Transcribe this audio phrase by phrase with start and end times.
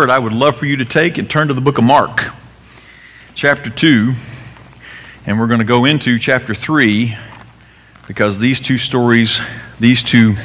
[0.00, 2.30] I would love for you to take and turn to the book of Mark,
[3.34, 4.14] chapter 2,
[5.26, 7.16] and we're going to go into chapter 3
[8.06, 9.40] because these two stories,
[9.80, 10.36] these two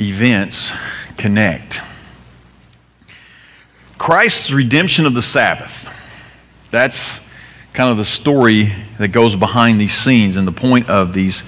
[0.00, 0.70] events
[1.16, 1.80] connect.
[3.98, 5.88] Christ's redemption of the Sabbath.
[6.70, 7.18] That's
[7.72, 11.42] kind of the story that goes behind these scenes and the point of these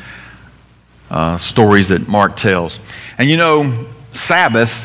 [1.08, 2.80] uh, stories that Mark tells.
[3.16, 4.84] And you know, Sabbath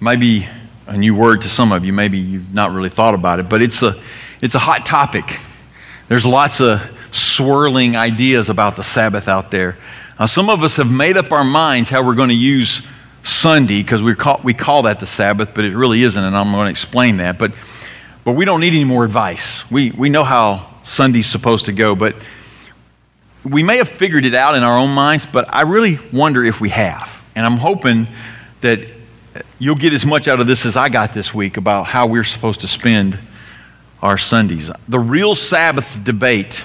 [0.00, 0.48] maybe
[0.90, 1.92] a new word to some of you.
[1.92, 3.98] Maybe you've not really thought about it, but it's a,
[4.40, 5.38] it's a hot topic.
[6.08, 6.82] There's lots of
[7.12, 9.78] swirling ideas about the Sabbath out there.
[10.26, 12.82] Some of us have made up our minds how we're going to use
[13.22, 16.50] Sunday because we call, we call that the Sabbath, but it really isn't, and I'm
[16.50, 17.38] going to explain that.
[17.38, 17.52] But,
[18.24, 19.70] but we don't need any more advice.
[19.70, 22.16] We, we know how Sunday's supposed to go, but
[23.44, 26.60] we may have figured it out in our own minds, but I really wonder if
[26.60, 27.08] we have.
[27.36, 28.08] And I'm hoping
[28.60, 28.80] that
[29.60, 32.24] you'll get as much out of this as I got this week about how we're
[32.24, 33.16] supposed to spend
[34.02, 34.70] our Sundays.
[34.88, 36.64] The real Sabbath debate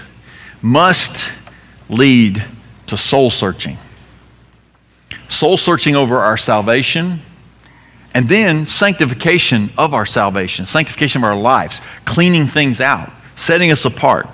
[0.61, 1.29] must
[1.89, 2.43] lead
[2.87, 3.77] to soul searching.
[5.27, 7.19] Soul searching over our salvation,
[8.13, 13.83] and then sanctification of our salvation, sanctification of our lives, cleaning things out, setting us
[13.83, 14.27] apart.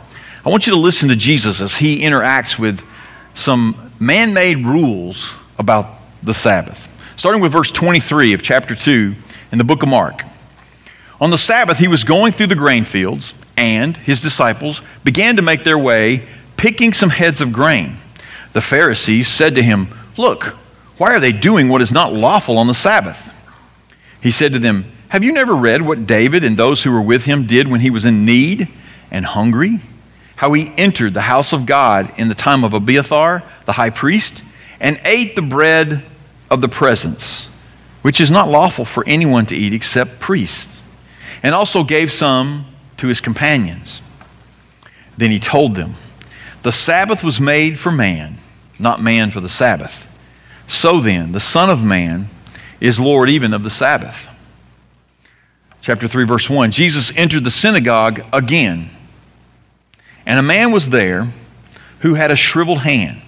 [0.46, 2.86] I want you to listen to Jesus as he interacts with
[3.34, 5.88] some man made rules about
[6.22, 6.91] the Sabbath
[7.22, 9.14] starting with verse 23 of chapter 2
[9.52, 10.24] in the book of Mark.
[11.20, 15.44] On the Sabbath, he was going through the grain fields, and his disciples began to
[15.44, 17.98] make their way, picking some heads of grain.
[18.54, 20.46] The Pharisees said to him, Look,
[20.98, 23.32] why are they doing what is not lawful on the Sabbath?
[24.20, 27.26] He said to them, Have you never read what David and those who were with
[27.26, 28.68] him did when he was in need
[29.12, 29.80] and hungry?
[30.38, 34.42] How he entered the house of God in the time of Abiathar, the high priest,
[34.80, 36.04] and ate the bread
[36.52, 37.48] of the presence,
[38.02, 40.82] which is not lawful for anyone to eat except priests,
[41.42, 42.66] and also gave some
[42.98, 44.02] to his companions.
[45.18, 45.96] Then he told them,
[46.62, 48.38] The Sabbath was made for man,
[48.78, 50.08] not man for the Sabbath.
[50.68, 52.28] So then, the Son of Man
[52.80, 54.28] is Lord even of the Sabbath.
[55.82, 58.90] Chapter 3, verse 1 Jesus entered the synagogue again,
[60.26, 61.32] and a man was there
[62.00, 63.22] who had a shriveled hand.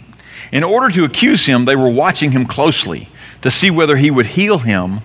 [0.52, 3.08] In order to accuse him, they were watching him closely
[3.44, 5.02] to see whether he would heal him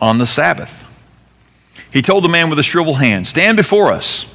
[0.00, 0.84] on the Sabbath.
[1.92, 4.26] He told the man with the shriveled hand, Stand before us.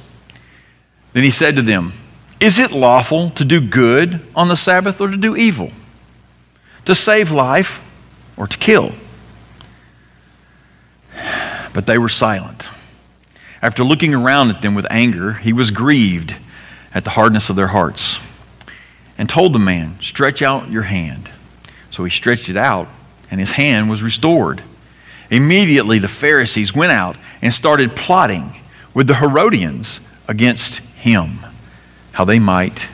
[1.14, 1.94] Then he said to them,
[2.38, 5.72] Is it lawful to do good on the Sabbath or to do evil?
[6.84, 7.82] To save life
[8.36, 8.92] or to kill?
[11.72, 12.68] But they were silent.
[13.62, 16.36] After looking around at them with anger, he was grieved
[16.94, 18.18] at the hardness of their hearts
[19.16, 21.30] and told the man, Stretch out your hand.
[21.90, 22.88] So he stretched it out
[23.30, 24.62] and his hand was restored.
[25.30, 28.56] Immediately, the Pharisees went out and started plotting
[28.94, 31.38] with the Herodians against him,
[32.12, 32.88] how they might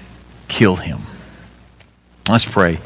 [0.48, 1.00] kill him.
[2.28, 2.78] Let's pray.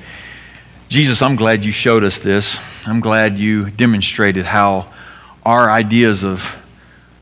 [0.88, 2.58] Jesus, I'm glad you showed us this.
[2.86, 4.86] I'm glad you demonstrated how
[5.44, 6.56] our ideas of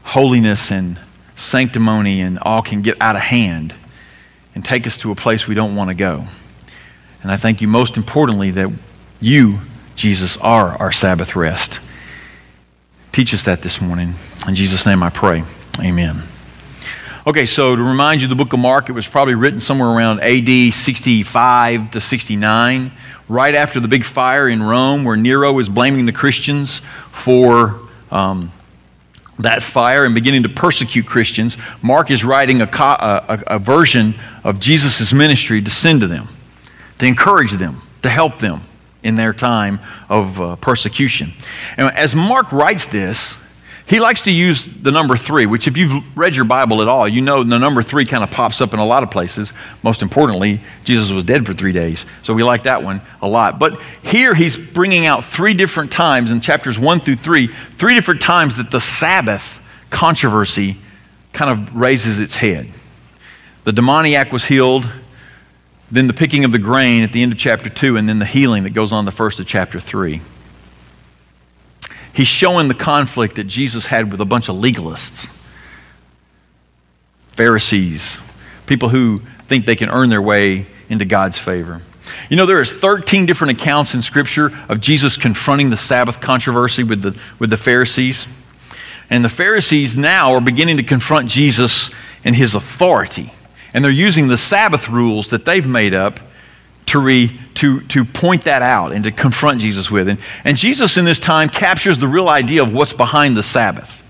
[0.02, 0.98] holiness and
[1.36, 3.74] sanctimony and all can get out of hand
[4.54, 6.24] and take us to a place we don't want to go.
[7.22, 8.70] And I thank you most importantly that
[9.20, 9.58] you
[9.98, 11.80] Jesus are our Sabbath rest.
[13.10, 14.14] Teach us that this morning.
[14.46, 15.42] In Jesus' name I pray.
[15.80, 16.22] Amen.
[17.26, 20.20] Okay, so to remind you, the book of Mark, it was probably written somewhere around
[20.20, 22.92] AD 65 to 69,
[23.28, 27.74] right after the big fire in Rome, where Nero was blaming the Christians for
[28.12, 28.52] um,
[29.40, 31.58] that fire and beginning to persecute Christians.
[31.82, 34.14] Mark is writing a, a, a version
[34.44, 36.28] of Jesus' ministry to send to them,
[37.00, 38.62] to encourage them, to help them
[39.08, 41.32] in their time of uh, persecution.
[41.76, 43.36] And as Mark writes this,
[43.88, 47.08] he likes to use the number three, which, if you've read your Bible at all,
[47.08, 49.54] you know the number three kind of pops up in a lot of places.
[49.82, 52.04] Most importantly, Jesus was dead for three days.
[52.22, 53.58] So we like that one a lot.
[53.58, 57.46] But here he's bringing out three different times in chapters one through three,
[57.78, 59.58] three different times that the Sabbath
[59.88, 60.76] controversy
[61.32, 62.68] kind of raises its head.
[63.64, 64.86] The demoniac was healed,
[65.90, 68.26] then the picking of the grain at the end of chapter 2, and then the
[68.26, 70.20] healing that goes on the first of chapter 3.
[72.12, 75.28] He's showing the conflict that Jesus had with a bunch of legalists,
[77.30, 78.18] Pharisees,
[78.66, 81.80] people who think they can earn their way into God's favor.
[82.28, 86.82] You know, there are 13 different accounts in Scripture of Jesus confronting the Sabbath controversy
[86.82, 88.26] with the, with the Pharisees.
[89.10, 91.90] And the Pharisees now are beginning to confront Jesus
[92.24, 93.32] and his authority.
[93.74, 96.20] And they're using the Sabbath rules that they've made up
[96.86, 100.08] to, re, to, to point that out and to confront Jesus with.
[100.08, 104.02] And, and Jesus in this time captures the real idea of what's behind the Sabbath.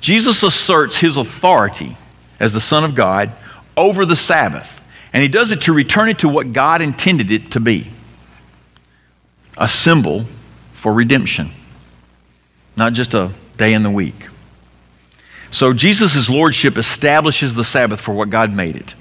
[0.00, 1.96] Jesus asserts his authority
[2.38, 3.32] as the Son of God
[3.76, 4.80] over the Sabbath.
[5.12, 7.90] And he does it to return it to what God intended it to be
[9.56, 10.24] a symbol
[10.72, 11.50] for redemption,
[12.76, 14.14] not just a day in the week.
[15.50, 18.94] So Jesus' lordship establishes the Sabbath for what God made it.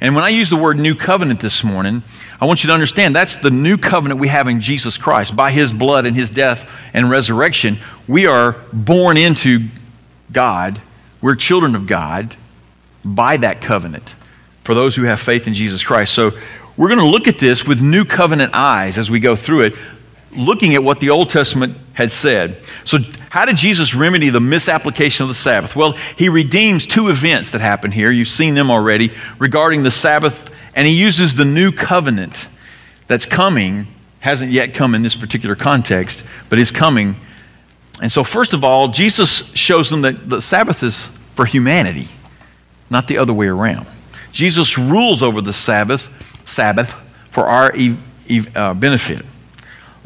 [0.00, 2.02] And when I use the word new covenant this morning,
[2.40, 5.34] I want you to understand that's the new covenant we have in Jesus Christ.
[5.34, 9.66] By his blood and his death and resurrection, we are born into
[10.32, 10.80] God.
[11.20, 12.36] We're children of God
[13.04, 14.14] by that covenant
[14.64, 16.12] for those who have faith in Jesus Christ.
[16.12, 16.32] So
[16.76, 19.74] we're going to look at this with new covenant eyes as we go through it,
[20.36, 22.56] looking at what the Old Testament had said.
[22.84, 22.98] So,
[23.30, 25.76] how did Jesus remedy the misapplication of the Sabbath?
[25.76, 28.10] Well, he redeems two events that happen here.
[28.10, 32.46] You've seen them already regarding the Sabbath, and he uses the new covenant
[33.08, 33.86] that's coming,
[34.20, 37.16] hasn't yet come in this particular context, but is coming.
[38.00, 42.08] And so, first of all, Jesus shows them that the Sabbath is for humanity,
[42.90, 43.86] not the other way around.
[44.32, 46.08] Jesus rules over the Sabbath,
[46.44, 46.94] Sabbath
[47.30, 47.96] for our e-
[48.28, 49.24] e- uh, benefit.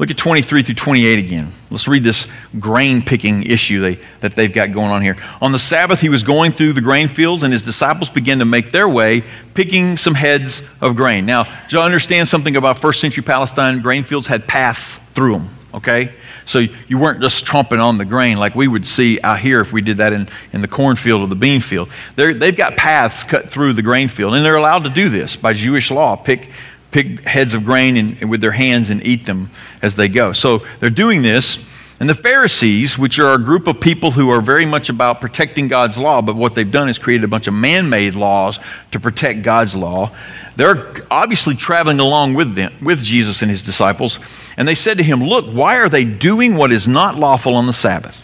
[0.01, 1.53] Look at 23 through 28 again.
[1.69, 2.25] Let's read this
[2.59, 5.15] grain picking issue they, that they've got going on here.
[5.43, 8.45] On the Sabbath, he was going through the grain fields, and his disciples began to
[8.45, 11.27] make their way, picking some heads of grain.
[11.27, 13.79] Now, you understand something about first century Palestine?
[13.83, 16.11] Grain fields had paths through them, okay?
[16.45, 19.71] So you weren't just tromping on the grain like we would see out here if
[19.71, 21.89] we did that in, in the cornfield or the bean field.
[22.15, 25.35] they they've got paths cut through the grain field, and they're allowed to do this
[25.35, 26.15] by Jewish law.
[26.15, 26.49] Pick
[26.91, 29.49] pick heads of grain and, with their hands and eat them
[29.81, 30.33] as they go.
[30.33, 31.57] So they're doing this.
[31.99, 35.67] And the Pharisees, which are a group of people who are very much about protecting
[35.67, 38.57] God's law, but what they've done is created a bunch of man made laws
[38.89, 40.09] to protect God's law,
[40.55, 44.19] they're obviously traveling along with, them, with Jesus and his disciples.
[44.57, 47.67] And they said to him, Look, why are they doing what is not lawful on
[47.67, 48.19] the Sabbath?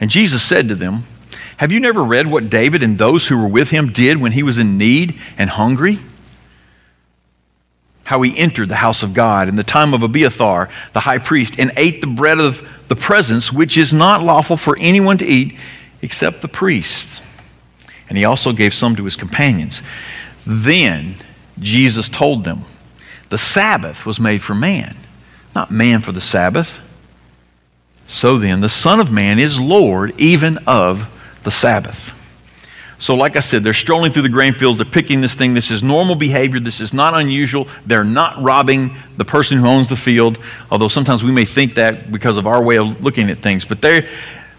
[0.00, 1.04] And Jesus said to them,
[1.58, 4.42] Have you never read what David and those who were with him did when he
[4.42, 5.98] was in need and hungry?
[8.04, 11.54] How he entered the house of God in the time of Abiathar, the high priest,
[11.58, 15.56] and ate the bread of the presence, which is not lawful for anyone to eat
[16.02, 17.20] except the priests.
[18.08, 19.82] And he also gave some to his companions.
[20.44, 21.16] Then
[21.58, 22.64] Jesus told them,
[23.28, 24.96] The Sabbath was made for man,
[25.54, 26.80] not man for the Sabbath.
[28.06, 31.08] So then, the Son of Man is Lord even of
[31.44, 32.12] the Sabbath.
[33.02, 34.78] So, like I said, they're strolling through the grain fields.
[34.78, 35.54] They're picking this thing.
[35.54, 36.60] This is normal behavior.
[36.60, 37.66] This is not unusual.
[37.84, 40.38] They're not robbing the person who owns the field,
[40.70, 43.64] although sometimes we may think that because of our way of looking at things.
[43.64, 44.08] But they're,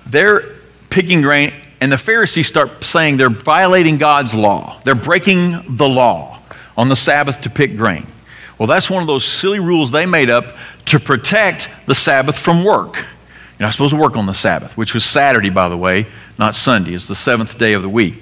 [0.08, 0.56] they're
[0.90, 4.82] picking grain, and the Pharisees start saying they're violating God's law.
[4.84, 6.42] They're breaking the law
[6.76, 8.06] on the Sabbath to pick grain.
[8.60, 10.58] Well, that's one of those silly rules they made up
[10.88, 12.98] to protect the Sabbath from work.
[12.98, 16.08] You're not supposed to work on the Sabbath, which was Saturday, by the way,
[16.38, 16.94] not Sunday.
[16.94, 18.16] It's the seventh day of the week.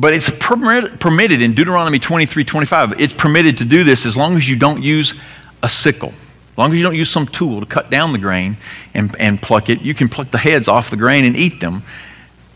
[0.00, 3.00] But it's permitted in Deuteronomy 23 25.
[3.00, 5.14] It's permitted to do this as long as you don't use
[5.60, 6.10] a sickle.
[6.10, 8.58] As long as you don't use some tool to cut down the grain
[8.94, 11.82] and, and pluck it, you can pluck the heads off the grain and eat them.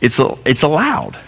[0.01, 1.19] It's, a, it's allowed.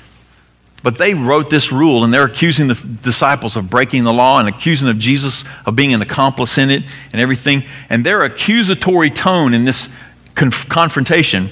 [0.84, 4.48] But they wrote this rule and they're accusing the disciples of breaking the law and
[4.48, 7.64] accusing of Jesus of being an accomplice in it and everything.
[7.90, 9.88] And their accusatory tone in this
[10.36, 11.50] conf- confrontation,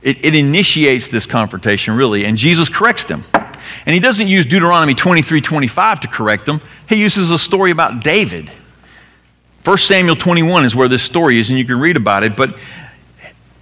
[0.00, 3.24] it, it initiates this confrontation really, and Jesus corrects them.
[3.86, 8.02] And he doesn't use Deuteronomy 23 25 to correct them, he uses a story about
[8.02, 8.50] David.
[9.64, 12.56] 1 Samuel 21 is where this story is, and you can read about it, but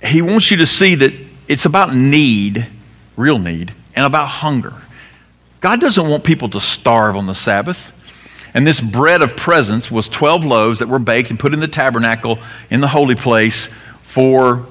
[0.03, 1.13] he wants you to see that
[1.49, 2.67] it's about need,
[3.17, 4.75] real need, and about hunger.
[5.61, 7.93] God doesn't want people to starve on the Sabbath.
[8.55, 11.69] And this bread of presence was 12 loaves that were baked and put in the
[11.69, 12.39] tabernacle
[12.71, 13.69] in the holy place
[14.03, 14.67] for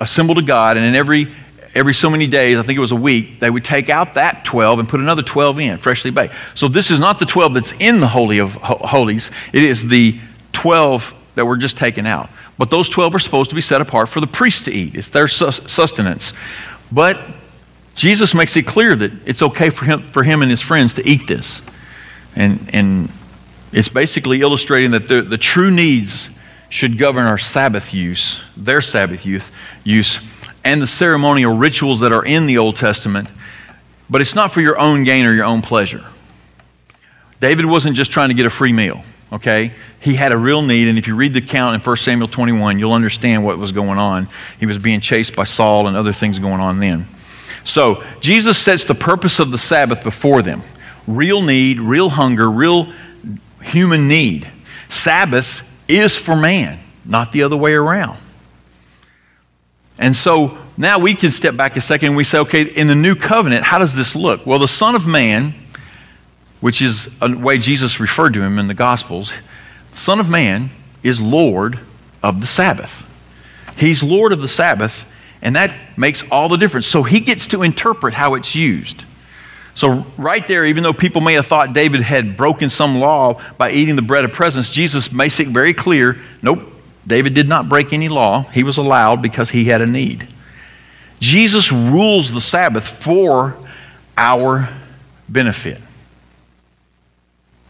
[0.00, 0.76] a symbol to God.
[0.76, 1.34] And in every
[1.74, 4.44] every so many days, I think it was a week, they would take out that
[4.44, 6.34] 12 and put another 12 in, freshly baked.
[6.54, 10.18] So this is not the 12 that's in the Holy of Holies, it is the
[10.52, 12.30] 12 that were just taken out.
[12.56, 15.10] But those 12 are supposed to be set apart for the priests to eat, it's
[15.10, 16.32] their sustenance.
[16.90, 17.20] But
[17.94, 21.06] Jesus makes it clear that it's okay for him, for him and his friends to
[21.06, 21.62] eat this.
[22.36, 23.10] And, and
[23.72, 26.28] it's basically illustrating that the, the true needs
[26.70, 29.44] should govern our Sabbath use, their Sabbath use,
[29.84, 30.20] use
[30.64, 33.28] and the ceremonial rituals that are in the Old Testament,
[34.10, 36.04] but it's not for your own gain or your own pleasure.
[37.40, 39.72] David wasn't just trying to get a free meal, okay?
[40.00, 42.78] He had a real need, and if you read the account in 1 Samuel 21,
[42.78, 44.28] you'll understand what was going on.
[44.58, 47.06] He was being chased by Saul and other things going on then.
[47.64, 50.62] So, Jesus sets the purpose of the Sabbath before them
[51.06, 52.92] real need, real hunger, real
[53.62, 54.48] human need.
[54.88, 58.18] Sabbath is for man, not the other way around.
[59.98, 62.94] And so now we can step back a second and we say, okay, in the
[62.94, 64.46] new covenant, how does this look?
[64.46, 65.54] Well, the Son of Man,
[66.60, 69.32] which is a way Jesus referred to him in the Gospels,
[69.92, 70.70] Son of Man
[71.02, 71.80] is Lord
[72.22, 73.04] of the Sabbath.
[73.76, 75.04] He's Lord of the Sabbath,
[75.42, 76.86] and that makes all the difference.
[76.86, 79.04] So he gets to interpret how it's used.
[79.74, 83.70] So, right there, even though people may have thought David had broken some law by
[83.70, 86.60] eating the bread of presence, Jesus makes it very clear nope,
[87.08, 88.42] David did not break any law.
[88.42, 90.28] He was allowed because he had a need.
[91.20, 93.56] Jesus rules the Sabbath for
[94.16, 94.68] our
[95.28, 95.80] benefit.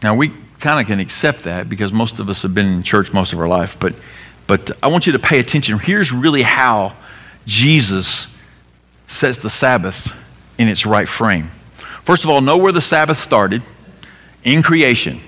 [0.03, 3.13] Now, we kind of can accept that because most of us have been in church
[3.13, 3.95] most of our life, but,
[4.45, 5.79] but I want you to pay attention.
[5.79, 6.93] Here's really how
[7.45, 8.27] Jesus
[9.07, 10.13] sets the Sabbath
[10.57, 11.49] in its right frame.
[12.03, 13.63] First of all, know where the Sabbath started
[14.43, 15.21] in creation.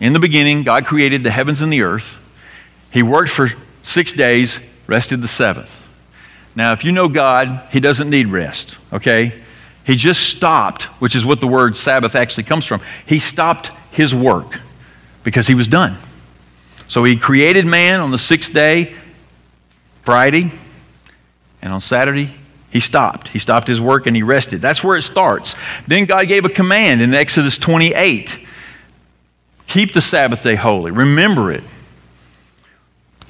[0.00, 2.18] In the beginning, God created the heavens and the earth.
[2.90, 3.52] He worked for
[3.82, 5.80] six days, rested the seventh.
[6.54, 9.32] Now, if you know God, He doesn't need rest, okay?
[9.84, 12.80] He just stopped, which is what the word Sabbath actually comes from.
[13.06, 14.60] He stopped His work
[15.22, 15.96] because He was done.
[16.88, 18.94] So He created man on the sixth day,
[20.04, 20.52] Friday,
[21.62, 22.34] and on Saturday,
[22.70, 23.28] he stopped.
[23.28, 24.60] He stopped his work and he rested.
[24.60, 25.54] That's where it starts.
[25.86, 28.38] Then God gave a command in Exodus 28
[29.66, 31.64] keep the Sabbath day holy, remember it.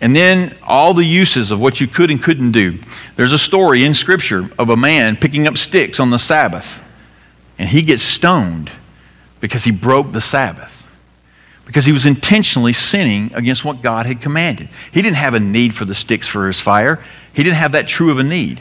[0.00, 2.78] And then all the uses of what you could and couldn't do.
[3.16, 6.82] There's a story in Scripture of a man picking up sticks on the Sabbath,
[7.58, 8.70] and he gets stoned
[9.40, 10.72] because he broke the Sabbath.
[11.64, 14.68] Because he was intentionally sinning against what God had commanded.
[14.92, 17.88] He didn't have a need for the sticks for his fire, he didn't have that
[17.88, 18.60] true of a need.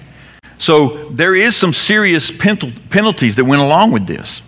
[0.57, 4.41] So there is some serious penalties that went along with this.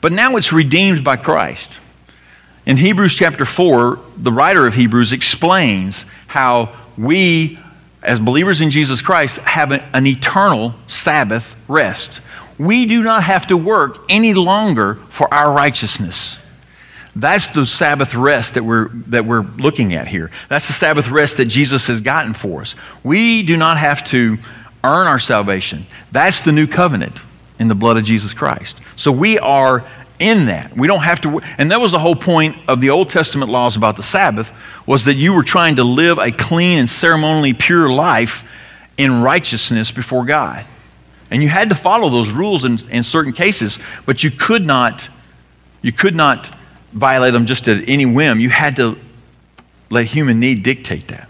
[0.00, 1.78] But now it's redeemed by Christ.
[2.64, 7.58] In Hebrews chapter 4, the writer of Hebrews explains how we,
[8.02, 12.22] as believers in Jesus Christ, have an eternal Sabbath rest.
[12.58, 16.38] We do not have to work any longer for our righteousness.
[17.14, 20.30] That's the Sabbath rest that we're, that we're looking at here.
[20.48, 22.74] That's the Sabbath rest that Jesus has gotten for us.
[23.04, 24.38] We do not have to
[24.82, 25.84] earn our salvation.
[26.12, 27.18] That's the new covenant
[27.58, 28.80] in the blood of Jesus Christ.
[28.96, 29.86] So we are
[30.22, 30.76] in that.
[30.76, 33.76] We don't have to and that was the whole point of the Old Testament laws
[33.76, 34.52] about the Sabbath
[34.86, 38.44] was that you were trying to live a clean and ceremonially pure life
[38.96, 40.64] in righteousness before God.
[41.30, 45.08] And you had to follow those rules in, in certain cases, but you could not
[45.82, 46.54] you could not
[46.92, 48.38] violate them just at any whim.
[48.38, 48.96] You had to
[49.90, 51.28] let human need dictate that.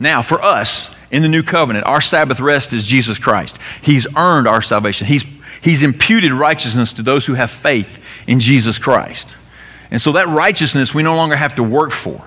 [0.00, 1.86] Now, for us, in the new covenant.
[1.86, 3.58] Our Sabbath rest is Jesus Christ.
[3.80, 5.06] He's earned our salvation.
[5.06, 5.24] He's,
[5.62, 9.34] he's imputed righteousness to those who have faith in Jesus Christ.
[9.90, 12.22] And so that righteousness we no longer have to work for.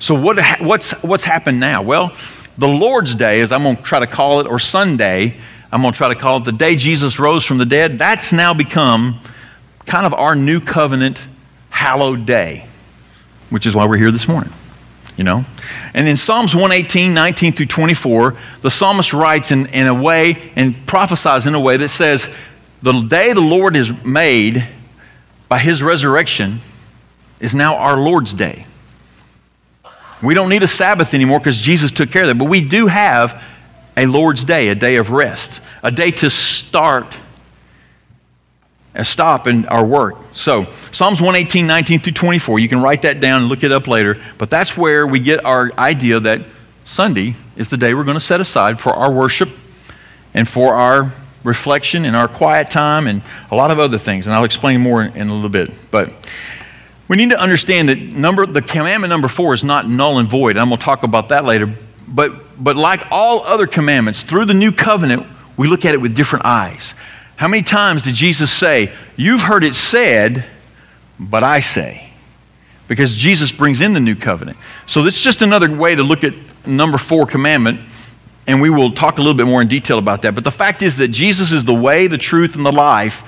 [0.00, 1.82] So what, what's, what's happened now?
[1.82, 2.16] Well,
[2.56, 5.36] the Lord's Day, as I'm going to try to call it, or Sunday,
[5.70, 8.32] I'm going to try to call it the day Jesus rose from the dead, that's
[8.32, 9.20] now become
[9.86, 11.20] kind of our new covenant
[11.70, 12.66] hallowed day,
[13.50, 14.52] which is why we're here this morning
[15.18, 15.44] you know?
[15.92, 20.86] And in Psalms 118, 19 through 24, the psalmist writes in, in a way and
[20.86, 22.28] prophesies in a way that says,
[22.80, 24.66] The day the Lord is made
[25.48, 26.60] by his resurrection
[27.40, 28.66] is now our Lord's day.
[30.22, 32.86] We don't need a Sabbath anymore because Jesus took care of that, but we do
[32.86, 33.42] have
[33.96, 37.16] a Lord's day, a day of rest, a day to start
[38.98, 40.16] a stop in our work.
[40.34, 43.86] So, Psalms 118, 19 through 24, you can write that down and look it up
[43.86, 46.42] later, but that's where we get our idea that
[46.84, 49.50] Sunday is the day we're going to set aside for our worship
[50.34, 51.12] and for our
[51.44, 55.02] reflection and our quiet time and a lot of other things, and I'll explain more
[55.02, 55.70] in, in a little bit.
[55.90, 56.12] But
[57.06, 60.56] we need to understand that number, the commandment number four is not null and void.
[60.56, 61.72] I'm going to talk about that later.
[62.06, 65.26] But, but like all other commandments, through the new covenant,
[65.56, 66.94] we look at it with different eyes.
[67.38, 70.44] How many times did Jesus say, You've heard it said,
[71.20, 72.08] but I say?
[72.88, 74.58] Because Jesus brings in the new covenant.
[74.86, 76.34] So this is just another way to look at
[76.66, 77.78] number four commandment,
[78.48, 80.34] and we will talk a little bit more in detail about that.
[80.34, 83.22] But the fact is that Jesus is the way, the truth, and the life,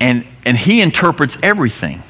[0.00, 2.02] and, and he interprets everything.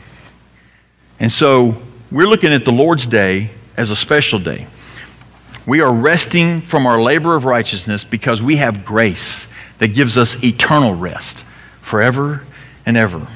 [1.20, 1.76] And so
[2.10, 4.68] we're looking at the Lord's Day as a special day.
[5.66, 9.46] We are resting from our labor of righteousness because we have grace
[9.78, 11.44] that gives us eternal rest
[11.82, 12.44] forever
[12.84, 13.26] and ever.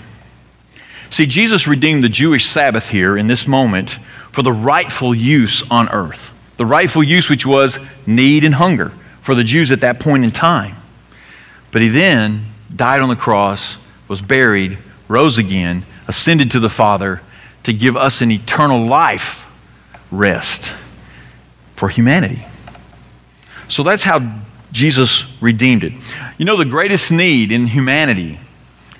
[1.11, 3.99] See, Jesus redeemed the Jewish Sabbath here in this moment
[4.30, 6.30] for the rightful use on earth.
[6.56, 8.92] The rightful use, which was need and hunger
[9.23, 10.76] for the Jews at that point in time.
[11.73, 13.76] But he then died on the cross,
[14.09, 14.78] was buried,
[15.09, 17.23] rose again, ascended to the Father,
[17.64, 19.47] to give us an eternal life
[20.11, 20.73] rest
[21.76, 22.44] for humanity.
[23.68, 24.40] So that's how
[24.73, 25.93] Jesus redeemed it.
[26.39, 28.39] You know, the greatest need in humanity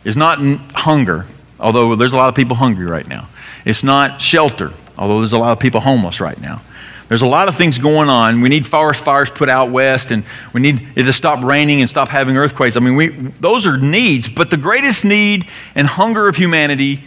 [0.05, 0.39] is not
[0.75, 1.27] hunger,
[1.59, 3.29] although there's a lot of people hungry right now.
[3.65, 6.63] It's not shelter, although there's a lot of people homeless right now.
[7.09, 8.41] There's a lot of things going on.
[8.41, 11.91] We need forest fires put out west, and we need it to stop raining and
[11.91, 12.77] stop having earthquakes.
[12.77, 17.03] I mean, we, those are needs, but the greatest need and hunger of humanity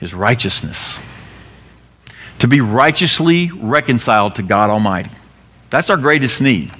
[0.00, 0.98] is righteousness.
[2.38, 5.10] To be righteously reconciled to God Almighty.
[5.68, 6.72] That's our greatest need.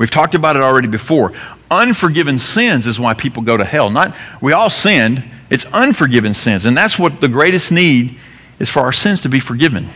[0.00, 1.34] We've talked about it already before.
[1.70, 3.90] Unforgiven sins is why people go to hell.
[3.90, 5.22] Not we all sinned.
[5.50, 8.16] It's unforgiven sins, and that's what the greatest need
[8.58, 9.90] is for our sins to be forgiven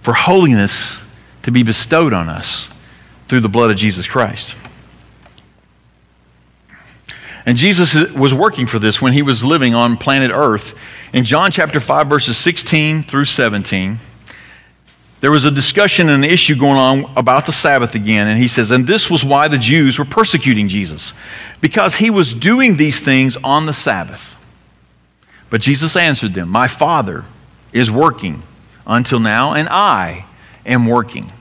[0.00, 1.00] for holiness
[1.42, 2.68] to be bestowed on us
[3.26, 4.54] through the blood of Jesus Christ.
[7.44, 10.74] And Jesus was working for this when he was living on planet Earth.
[11.12, 13.98] In John chapter 5, verses 16 through 17,
[15.20, 18.28] there was a discussion and an issue going on about the Sabbath again.
[18.28, 21.12] And he says, And this was why the Jews were persecuting Jesus,
[21.60, 24.34] because he was doing these things on the Sabbath.
[25.50, 27.24] But Jesus answered them, My Father
[27.72, 28.42] is working
[28.86, 30.24] until now, and I
[30.64, 31.32] am working.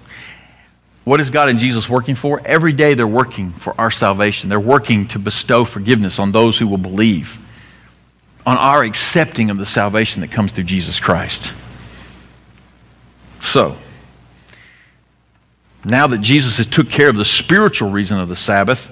[1.04, 2.42] What is God and Jesus working for?
[2.44, 4.50] Every day they're working for our salvation.
[4.50, 7.38] They're working to bestow forgiveness on those who will believe,
[8.46, 11.54] on our accepting of the salvation that comes through Jesus Christ.
[13.48, 13.78] So,
[15.86, 18.92] now that Jesus has took care of the spiritual reason of the Sabbath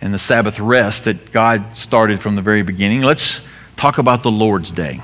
[0.00, 3.40] and the Sabbath rest that God started from the very beginning, let's
[3.76, 5.00] talk about the Lord's Day,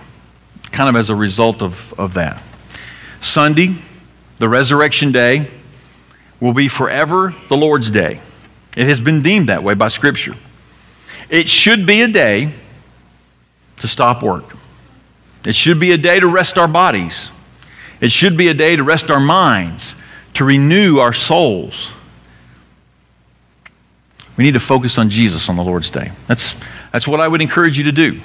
[0.72, 2.42] kind of as a result of, of that.
[3.20, 3.76] Sunday,
[4.40, 5.48] the resurrection day,
[6.40, 8.20] will be forever the Lord's day.
[8.76, 10.34] It has been deemed that way by Scripture.
[11.30, 12.52] It should be a day
[13.76, 14.56] to stop work.
[15.44, 17.30] It should be a day to rest our bodies.
[18.00, 19.94] It should be a day to rest our minds,
[20.34, 21.92] to renew our souls.
[24.36, 26.10] We need to focus on Jesus on the Lord's Day.
[26.26, 26.54] That's,
[26.92, 28.20] that's what I would encourage you to do.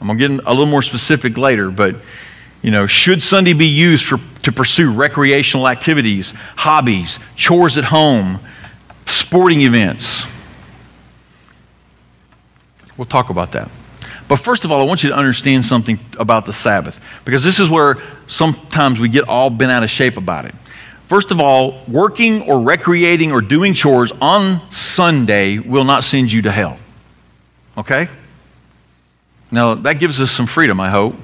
[0.00, 1.96] I'm going to get a little more specific later, but
[2.62, 8.38] you know, should Sunday be used for, to pursue recreational activities, hobbies, chores at home,
[9.06, 10.24] sporting events?
[12.98, 13.70] We'll talk about that.
[14.30, 17.60] But first of all, I want you to understand something about the Sabbath, because this
[17.60, 20.54] is where sometimes we get all bent out of shape about it.
[21.08, 26.40] First of all, working or recreating or doing chores on Sunday will not send you
[26.42, 26.78] to hell.
[27.76, 28.08] Okay?
[29.50, 31.16] Now, that gives us some freedom, I hope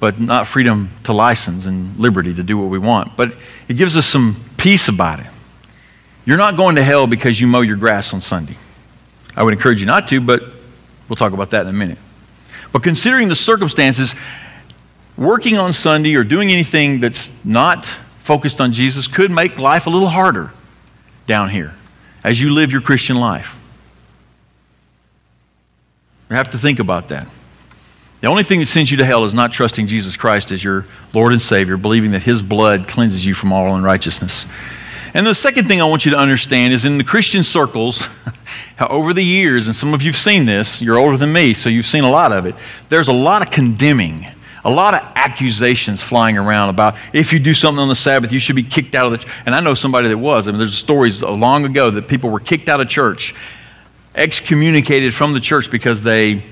[0.00, 3.16] but not freedom to license and liberty to do what we want.
[3.16, 3.36] But
[3.68, 5.26] it gives us some peace about it.
[6.24, 8.56] You're not going to hell because you mow your grass on Sunday.
[9.36, 10.42] I would encourage you not to, but
[11.10, 11.98] we'll talk about that in a minute.
[12.72, 14.14] But considering the circumstances,
[15.18, 17.84] working on Sunday or doing anything that's not
[18.22, 20.52] focused on Jesus could make life a little harder
[21.26, 21.74] down here
[22.24, 23.56] as you live your Christian life.
[26.30, 27.26] You have to think about that.
[28.20, 30.86] The only thing that sends you to hell is not trusting Jesus Christ as your
[31.12, 34.46] Lord and Savior, believing that His blood cleanses you from all unrighteousness.
[35.14, 38.06] And the second thing I want you to understand is in the Christian circles,
[38.88, 41.86] over the years, and some of you've seen this, you're older than me, so you've
[41.86, 42.54] seen a lot of it,
[42.88, 44.26] there's a lot of condemning,
[44.64, 48.38] a lot of accusations flying around about if you do something on the Sabbath, you
[48.38, 49.32] should be kicked out of the church.
[49.46, 50.46] And I know somebody that was.
[50.46, 53.34] I mean, there's stories long ago that people were kicked out of church,
[54.14, 56.42] excommunicated from the church because they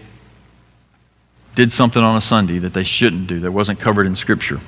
[1.54, 4.60] did something on a Sunday that they shouldn't do, that wasn't covered in Scripture.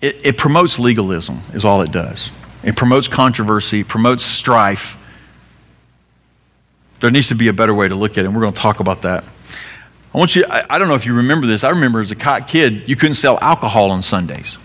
[0.00, 2.30] It, it promotes legalism, is all it does.
[2.62, 4.96] It promotes controversy, promotes strife.
[7.00, 8.60] There needs to be a better way to look at it, and we're going to
[8.60, 9.24] talk about that.
[10.14, 11.64] I want you, I, I don't know if you remember this.
[11.64, 14.58] I remember as a kid, you couldn't sell alcohol on Sundays.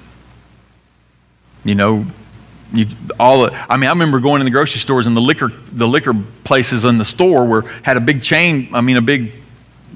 [1.64, 2.06] You know,
[2.74, 2.86] you,
[3.20, 5.88] all the, I mean, I remember going in the grocery stores and the liquor, the
[5.88, 8.70] liquor places in the store were had a big chain.
[8.74, 9.32] I mean, a big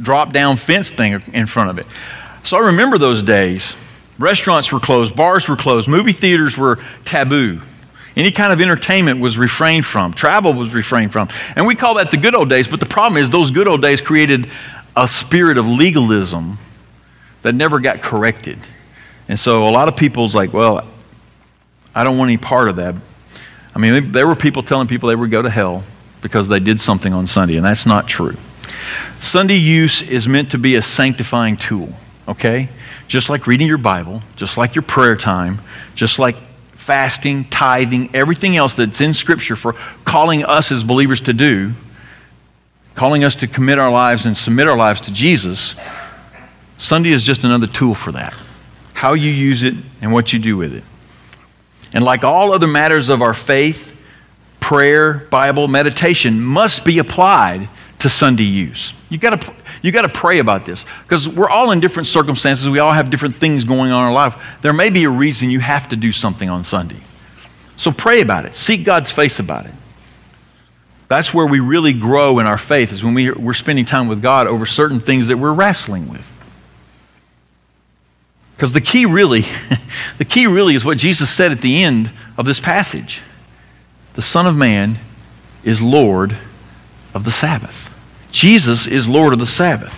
[0.01, 1.85] drop down fence thing in front of it.
[2.43, 3.75] So I remember those days.
[4.17, 7.61] Restaurants were closed, bars were closed, movie theaters were taboo.
[8.15, 11.29] Any kind of entertainment was refrained from, travel was refrained from.
[11.55, 13.81] And we call that the good old days, but the problem is those good old
[13.81, 14.49] days created
[14.95, 16.57] a spirit of legalism
[17.41, 18.59] that never got corrected.
[19.29, 20.85] And so a lot of people's like, well,
[21.95, 22.95] I don't want any part of that.
[23.73, 25.83] I mean, there were people telling people they would go to hell
[26.21, 28.35] because they did something on Sunday, and that's not true.
[29.19, 31.93] Sunday use is meant to be a sanctifying tool,
[32.27, 32.69] okay?
[33.07, 35.59] Just like reading your Bible, just like your prayer time,
[35.95, 36.35] just like
[36.81, 41.73] fasting, tithing, everything else that's in Scripture for calling us as believers to do,
[42.95, 45.75] calling us to commit our lives and submit our lives to Jesus.
[46.79, 48.33] Sunday is just another tool for that.
[48.93, 50.83] How you use it and what you do with it.
[51.93, 53.95] And like all other matters of our faith,
[54.59, 58.93] prayer, Bible, meditation must be applied to Sunday use.
[59.09, 62.69] You got to you got to pray about this because we're all in different circumstances.
[62.69, 64.41] We all have different things going on in our life.
[64.61, 67.01] There may be a reason you have to do something on Sunday.
[67.77, 68.55] So pray about it.
[68.55, 69.73] Seek God's face about it.
[71.07, 74.21] That's where we really grow in our faith, is when we, we're spending time with
[74.21, 76.25] God over certain things that we're wrestling with.
[78.55, 79.45] Because the key really,
[80.19, 83.21] the key really is what Jesus said at the end of this passage.
[84.13, 84.99] The Son of Man
[85.63, 86.37] is Lord
[87.13, 87.90] of the Sabbath.
[88.31, 89.93] Jesus is Lord of the Sabbath.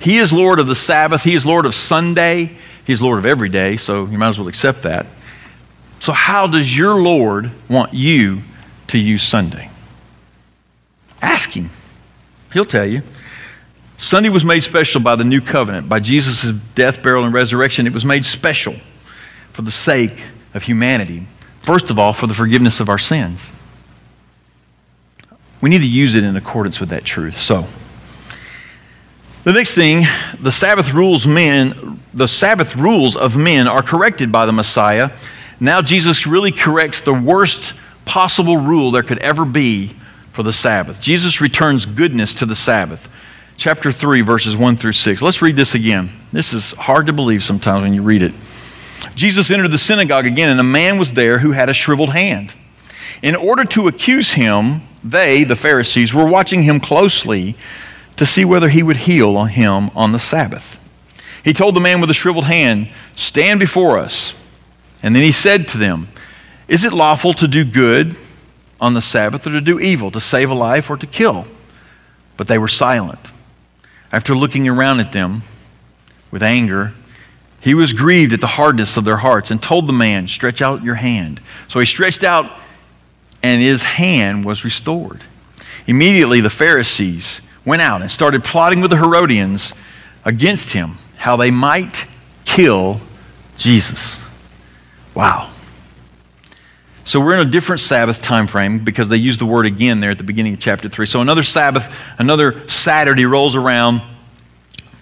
[0.00, 1.22] He is Lord of the Sabbath.
[1.22, 2.56] He is Lord of Sunday.
[2.86, 5.06] He's Lord of every day, so you might as well accept that.
[6.00, 8.42] So, how does your Lord want you
[8.88, 9.70] to use Sunday?
[11.22, 11.70] Ask Him.
[12.52, 13.02] He'll tell you.
[13.96, 17.86] Sunday was made special by the new covenant, by Jesus' death, burial, and resurrection.
[17.86, 18.74] It was made special
[19.52, 20.22] for the sake
[20.52, 21.26] of humanity.
[21.60, 23.50] First of all, for the forgiveness of our sins.
[25.64, 27.38] We need to use it in accordance with that truth.
[27.38, 27.66] So,
[29.44, 30.04] the next thing,
[30.38, 35.08] the Sabbath rules men, the Sabbath rules of men are corrected by the Messiah.
[35.60, 37.72] Now Jesus really corrects the worst
[38.04, 39.94] possible rule there could ever be
[40.32, 41.00] for the Sabbath.
[41.00, 43.10] Jesus returns goodness to the Sabbath.
[43.56, 45.22] Chapter 3, verses 1 through 6.
[45.22, 46.10] Let's read this again.
[46.30, 48.34] This is hard to believe sometimes when you read it.
[49.14, 52.52] Jesus entered the synagogue again, and a man was there who had a shriveled hand.
[53.22, 57.54] In order to accuse him, they, the Pharisees, were watching him closely
[58.16, 60.78] to see whether he would heal him on the Sabbath.
[61.44, 64.34] He told the man with the shriveled hand, Stand before us.
[65.02, 66.08] And then he said to them,
[66.68, 68.16] Is it lawful to do good
[68.80, 71.46] on the Sabbath or to do evil, to save a life or to kill?
[72.38, 73.20] But they were silent.
[74.10, 75.42] After looking around at them
[76.30, 76.94] with anger,
[77.60, 80.82] he was grieved at the hardness of their hearts and told the man, Stretch out
[80.82, 81.40] your hand.
[81.68, 82.58] So he stretched out
[83.44, 85.22] and his hand was restored.
[85.86, 89.74] Immediately, the Pharisees went out and started plotting with the Herodians
[90.24, 92.06] against him, how they might
[92.46, 93.02] kill
[93.58, 94.18] Jesus.
[95.14, 95.50] Wow.
[97.04, 100.10] So we're in a different Sabbath time frame because they use the word again there
[100.10, 101.04] at the beginning of chapter 3.
[101.04, 104.00] So another Sabbath, another Saturday rolls around.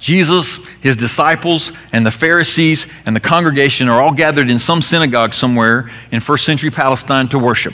[0.01, 5.33] Jesus, his disciples, and the Pharisees and the congregation are all gathered in some synagogue
[5.33, 7.73] somewhere in first century Palestine to worship.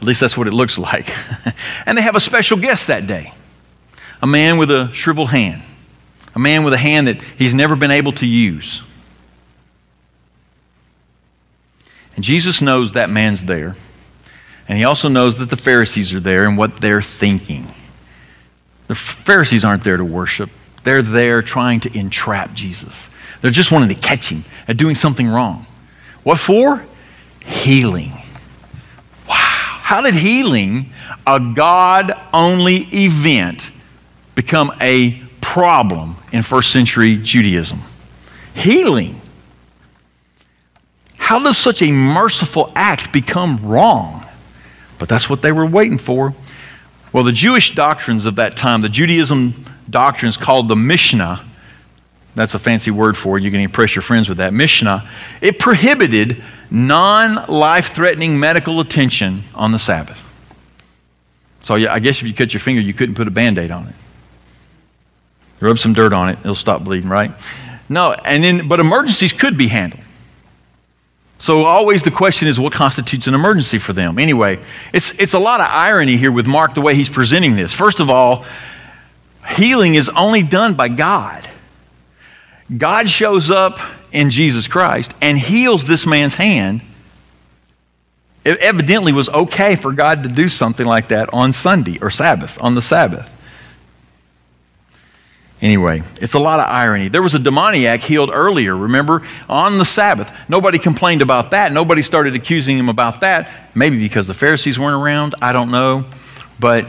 [0.00, 1.14] At least that's what it looks like.
[1.86, 3.32] and they have a special guest that day
[4.22, 5.62] a man with a shriveled hand,
[6.34, 8.82] a man with a hand that he's never been able to use.
[12.16, 13.76] And Jesus knows that man's there.
[14.68, 17.66] And he also knows that the Pharisees are there and what they're thinking.
[18.88, 20.50] The Pharisees aren't there to worship,
[20.84, 23.08] they're there trying to entrap Jesus.
[23.40, 25.64] They're just wanting to catch him at doing something wrong.
[26.24, 26.84] What for?
[27.42, 28.12] Healing.
[29.90, 30.92] How did healing,
[31.26, 33.72] a God only event,
[34.36, 37.80] become a problem in first century Judaism?
[38.54, 39.20] Healing.
[41.16, 44.24] How does such a merciful act become wrong?
[45.00, 46.34] But that's what they were waiting for.
[47.12, 51.44] Well, the Jewish doctrines of that time, the Judaism doctrines called the Mishnah,
[52.36, 53.42] that's a fancy word for it.
[53.42, 54.54] You can impress your friends with that.
[54.54, 60.22] Mishnah, it prohibited non life threatening medical attention on the Sabbath.
[61.62, 63.86] So I guess if you cut your finger, you couldn't put a band aid on
[63.86, 63.94] it.
[65.60, 67.32] Rub some dirt on it, it'll stop bleeding, right?
[67.88, 70.02] No, and then, but emergencies could be handled.
[71.38, 74.18] So always the question is what constitutes an emergency for them?
[74.18, 74.58] Anyway,
[74.92, 77.72] it's, it's a lot of irony here with Mark the way he's presenting this.
[77.72, 78.44] First of all,
[79.48, 81.48] healing is only done by God.
[82.76, 83.80] God shows up
[84.12, 86.82] in Jesus Christ and heals this man's hand,
[88.44, 92.56] it evidently was okay for God to do something like that on Sunday or Sabbath,
[92.60, 93.30] on the Sabbath.
[95.62, 97.08] Anyway, it's a lot of irony.
[97.08, 100.32] There was a demoniac healed earlier, remember, on the Sabbath.
[100.48, 101.70] Nobody complained about that.
[101.70, 103.50] Nobody started accusing him about that.
[103.74, 105.34] Maybe because the Pharisees weren't around.
[105.42, 106.06] I don't know.
[106.58, 106.88] But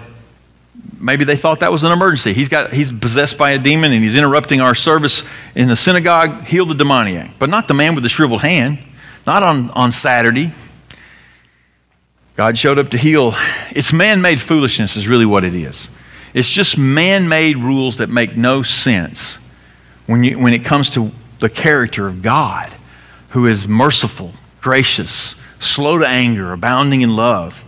[0.99, 2.33] maybe they thought that was an emergency.
[2.33, 5.23] He's, got, he's possessed by a demon and he's interrupting our service
[5.55, 6.43] in the synagogue.
[6.43, 7.31] Heal the demoniac.
[7.39, 8.79] But not the man with the shriveled hand,
[9.25, 10.53] not on, on Saturday.
[12.35, 13.33] God showed up to heal.
[13.71, 15.87] It's man made foolishness, is really what it is.
[16.33, 19.37] It's just man made rules that make no sense
[20.05, 22.71] when, you, when it comes to the character of God,
[23.29, 24.31] who is merciful,
[24.61, 27.63] gracious, slow to anger, abounding in love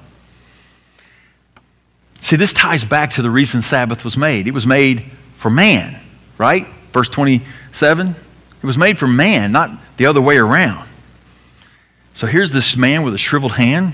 [2.24, 4.48] See, this ties back to the reason Sabbath was made.
[4.48, 5.04] It was made
[5.36, 6.00] for man,
[6.38, 6.66] right?
[6.94, 8.16] Verse 27
[8.64, 10.88] it was made for man, not the other way around.
[12.14, 13.92] So here's this man with a shriveled hand.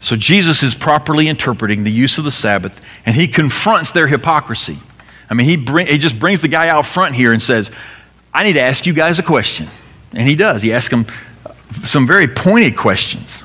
[0.00, 4.78] So Jesus is properly interpreting the use of the Sabbath, and he confronts their hypocrisy.
[5.28, 7.72] I mean, he, bring, he just brings the guy out front here and says,
[8.32, 9.66] I need to ask you guys a question.
[10.12, 10.62] And he does.
[10.62, 11.06] He asks them
[11.82, 13.42] some very pointed questions.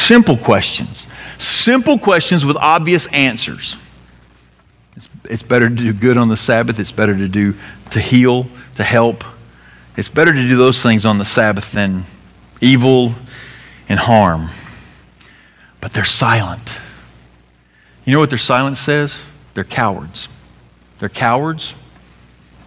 [0.00, 1.06] Simple questions.
[1.38, 3.76] Simple questions with obvious answers.
[4.96, 6.80] It's, it's better to do good on the Sabbath.
[6.80, 7.54] It's better to do
[7.90, 9.24] to heal, to help.
[9.96, 12.04] It's better to do those things on the Sabbath than
[12.60, 13.14] evil
[13.88, 14.48] and harm.
[15.80, 16.76] But they're silent.
[18.04, 19.20] You know what their silence says?
[19.54, 20.28] They're cowards.
[20.98, 21.74] They're cowards.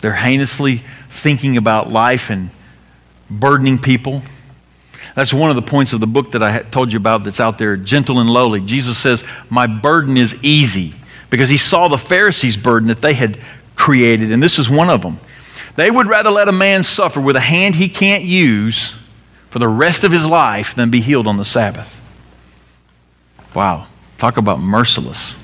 [0.01, 2.51] They're heinously thinking about life and
[3.29, 4.21] burdening people.
[5.15, 7.57] That's one of the points of the book that I told you about that's out
[7.57, 8.61] there, Gentle and Lowly.
[8.61, 10.95] Jesus says, My burden is easy
[11.29, 13.39] because he saw the Pharisees' burden that they had
[13.75, 15.19] created, and this is one of them.
[15.75, 18.93] They would rather let a man suffer with a hand he can't use
[19.49, 21.99] for the rest of his life than be healed on the Sabbath.
[23.53, 23.87] Wow.
[24.17, 25.35] Talk about merciless.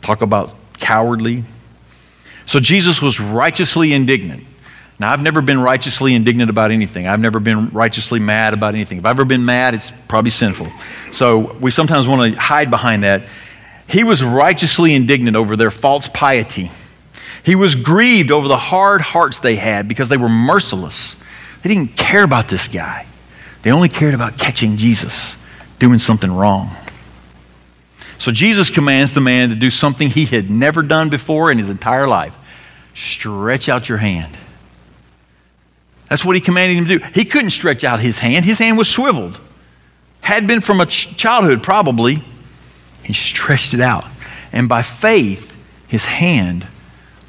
[0.00, 1.44] Talk about cowardly.
[2.46, 4.44] So Jesus was righteously indignant.
[4.98, 7.06] Now, I've never been righteously indignant about anything.
[7.08, 8.98] I've never been righteously mad about anything.
[8.98, 10.70] If I've ever been mad, it's probably sinful.
[11.10, 13.24] So we sometimes want to hide behind that.
[13.88, 16.70] He was righteously indignant over their false piety.
[17.42, 21.16] He was grieved over the hard hearts they had because they were merciless.
[21.62, 23.06] They didn't care about this guy,
[23.62, 25.34] they only cared about catching Jesus
[25.78, 26.70] doing something wrong.
[28.18, 31.68] So Jesus commands the man to do something he had never done before in his
[31.68, 32.34] entire life
[32.94, 34.34] stretch out your hand.
[36.14, 37.04] That's what he commanded him to do.
[37.12, 39.40] He couldn't stretch out his hand, his hand was swiveled.
[40.20, 42.22] Had been from a ch- childhood, probably.
[43.02, 44.04] He stretched it out.
[44.52, 45.52] And by faith,
[45.88, 46.68] his hand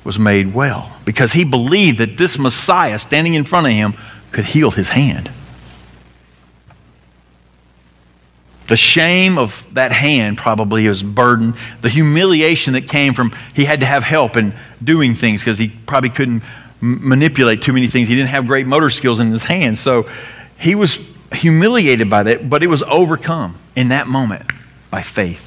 [0.03, 3.95] was made well because he believed that this Messiah standing in front of him
[4.31, 5.31] could heal his hand.
[8.67, 11.55] The shame of that hand probably was burden.
[11.81, 15.69] The humiliation that came from he had to have help in doing things because he
[15.69, 16.43] probably couldn't
[16.85, 18.07] manipulate too many things.
[18.07, 19.79] He didn't have great motor skills in his hands.
[19.79, 20.09] So
[20.57, 20.99] he was
[21.33, 24.51] humiliated by that, but it was overcome in that moment
[24.89, 25.41] by faith.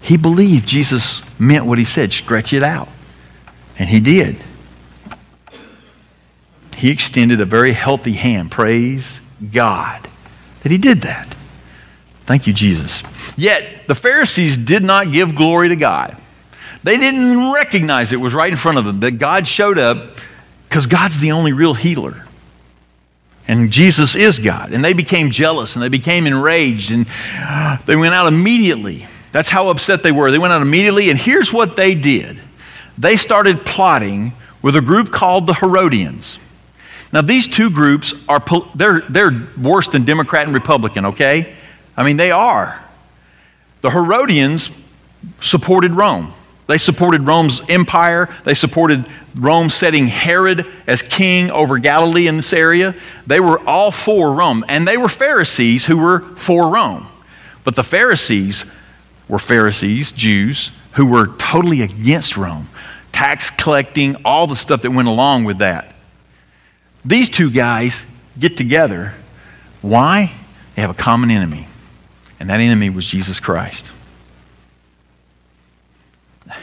[0.00, 2.88] He believed Jesus meant what he said stretch it out.
[3.78, 4.36] And he did.
[6.76, 8.50] He extended a very healthy hand.
[8.50, 9.20] Praise
[9.52, 10.08] God
[10.62, 11.34] that he did that.
[12.24, 13.02] Thank you, Jesus.
[13.36, 16.16] Yet, the Pharisees did not give glory to God.
[16.82, 20.18] They didn't recognize it was right in front of them that God showed up
[20.68, 22.24] because God's the only real healer.
[23.48, 24.72] And Jesus is God.
[24.72, 27.06] And they became jealous and they became enraged and
[27.86, 29.06] they went out immediately.
[29.32, 30.30] That's how upset they were.
[30.30, 32.38] They went out immediately, and here's what they did
[32.96, 36.38] they started plotting with a group called the Herodians.
[37.12, 38.42] Now, these two groups are
[38.74, 41.54] they're, they're worse than Democrat and Republican, okay?
[41.96, 42.82] I mean, they are.
[43.82, 44.70] The Herodians
[45.40, 46.32] supported Rome.
[46.66, 48.34] They supported Rome's empire.
[48.44, 52.94] They supported Rome setting Herod as king over Galilee in this area.
[53.26, 54.64] They were all for Rome.
[54.68, 57.06] And they were Pharisees who were for Rome.
[57.64, 58.64] But the Pharisees
[59.28, 62.68] were Pharisees, Jews, who were totally against Rome.
[63.12, 65.94] Tax collecting, all the stuff that went along with that.
[67.04, 68.04] These two guys
[68.38, 69.14] get together.
[69.82, 70.32] Why?
[70.74, 71.66] They have a common enemy
[72.38, 73.92] and that enemy was Jesus Christ.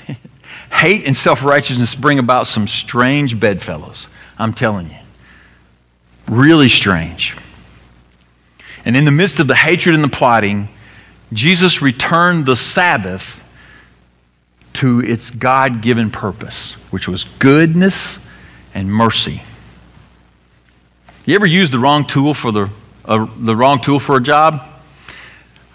[0.72, 4.98] Hate and self righteousness bring about some strange bedfellows, I'm telling you.
[6.28, 7.36] Really strange.
[8.86, 10.68] And in the midst of the hatred and the plotting,
[11.32, 13.44] Jesus returned the Sabbath
[14.74, 18.20] to its God given purpose, which was goodness
[18.74, 19.44] and mercy.
[21.26, 22.70] You ever used the wrong tool for the,
[23.06, 24.62] uh, the wrong tool for a job?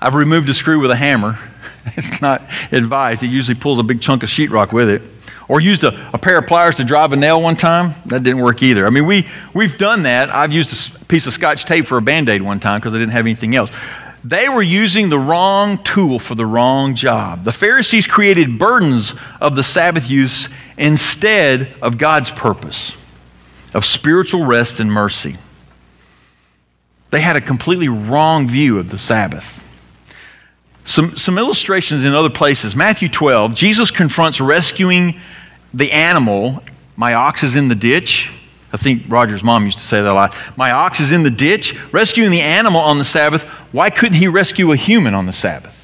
[0.01, 1.39] I've removed a screw with a hammer.
[1.97, 3.23] It's not advised.
[3.23, 5.03] It usually pulls a big chunk of sheetrock with it.
[5.49, 7.95] Or used a, a pair of pliers to drive a nail one time.
[8.07, 8.87] That didn't work either.
[8.87, 10.29] I mean, we, we've done that.
[10.29, 12.99] I've used a piece of scotch tape for a band aid one time because I
[12.99, 13.71] didn't have anything else.
[14.23, 17.45] They were using the wrong tool for the wrong job.
[17.45, 22.95] The Pharisees created burdens of the Sabbath use instead of God's purpose
[23.75, 25.37] of spiritual rest and mercy.
[27.11, 29.63] They had a completely wrong view of the Sabbath.
[30.89, 32.75] Some, some illustrations in other places.
[32.75, 35.21] Matthew 12, Jesus confronts rescuing
[35.75, 36.63] the animal.
[36.97, 38.31] My ox is in the ditch.
[38.73, 40.35] I think Roger's mom used to say that a lot.
[40.57, 43.43] My ox is in the ditch, rescuing the animal on the Sabbath.
[43.71, 45.75] Why couldn't he rescue a human on the Sabbath?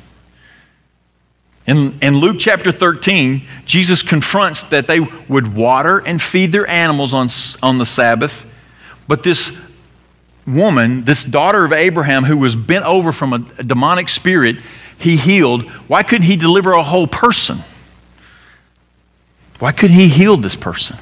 [1.67, 7.12] In, in Luke chapter 13, Jesus confronts that they would water and feed their animals
[7.12, 7.29] on,
[7.62, 8.47] on the Sabbath,
[9.07, 9.53] but this
[10.47, 14.57] woman, this daughter of Abraham who was bent over from a, a demonic spirit,
[15.05, 15.62] he healed.
[15.88, 17.59] Why couldn't he deliver a whole person?
[19.59, 20.97] Why couldn't he heal this person?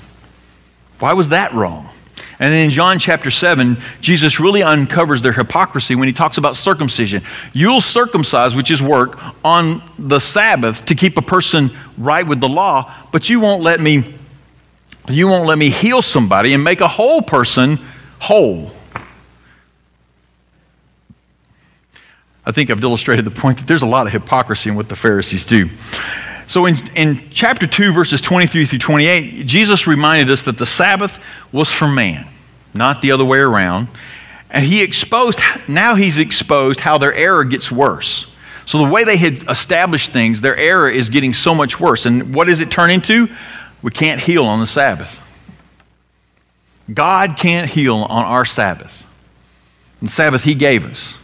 [0.98, 1.88] Why was that wrong?
[2.38, 6.56] And then in John chapter 7, Jesus really uncovers their hypocrisy when he talks about
[6.56, 7.22] circumcision.
[7.52, 12.48] You'll circumcise, which is work, on the Sabbath to keep a person right with the
[12.48, 14.14] law, but you won't let me
[15.08, 17.78] you won't let me heal somebody and make a whole person
[18.20, 18.70] whole.
[22.44, 24.96] I think I've illustrated the point that there's a lot of hypocrisy in what the
[24.96, 25.68] Pharisees do.
[26.48, 31.18] So in, in chapter 2, verses 23 through 28, Jesus reminded us that the Sabbath
[31.52, 32.26] was for man,
[32.74, 33.88] not the other way around.
[34.50, 38.26] And he exposed, now he's exposed how their error gets worse.
[38.66, 42.06] So the way they had established things, their error is getting so much worse.
[42.06, 43.28] And what does it turn into?
[43.82, 45.18] We can't heal on the Sabbath.
[46.92, 49.06] God can't heal on our Sabbath.
[50.02, 51.14] The Sabbath he gave us.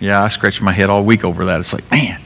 [0.00, 1.60] Yeah, I scratched my head all week over that.
[1.60, 2.20] It's like, man.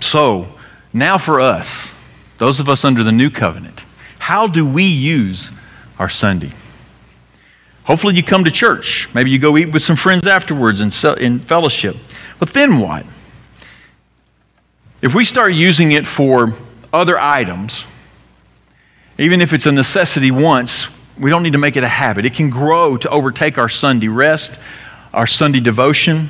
[0.00, 0.46] So,
[0.92, 1.90] now for us,
[2.38, 3.82] those of us under the new covenant,
[4.18, 5.50] how do we use
[5.98, 6.52] our Sunday?
[7.84, 9.08] Hopefully, you come to church.
[9.14, 11.96] Maybe you go eat with some friends afterwards in, in fellowship.
[12.38, 13.06] But then what?
[15.00, 16.54] If we start using it for
[16.92, 17.84] other items,
[19.18, 22.24] even if it's a necessity once, we don't need to make it a habit.
[22.24, 24.58] It can grow to overtake our Sunday rest,
[25.14, 26.28] our Sunday devotion.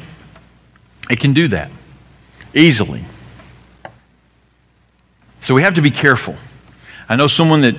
[1.11, 1.71] It can do that
[2.55, 3.05] easily.
[5.40, 6.37] So we have to be careful.
[7.09, 7.77] I know someone that,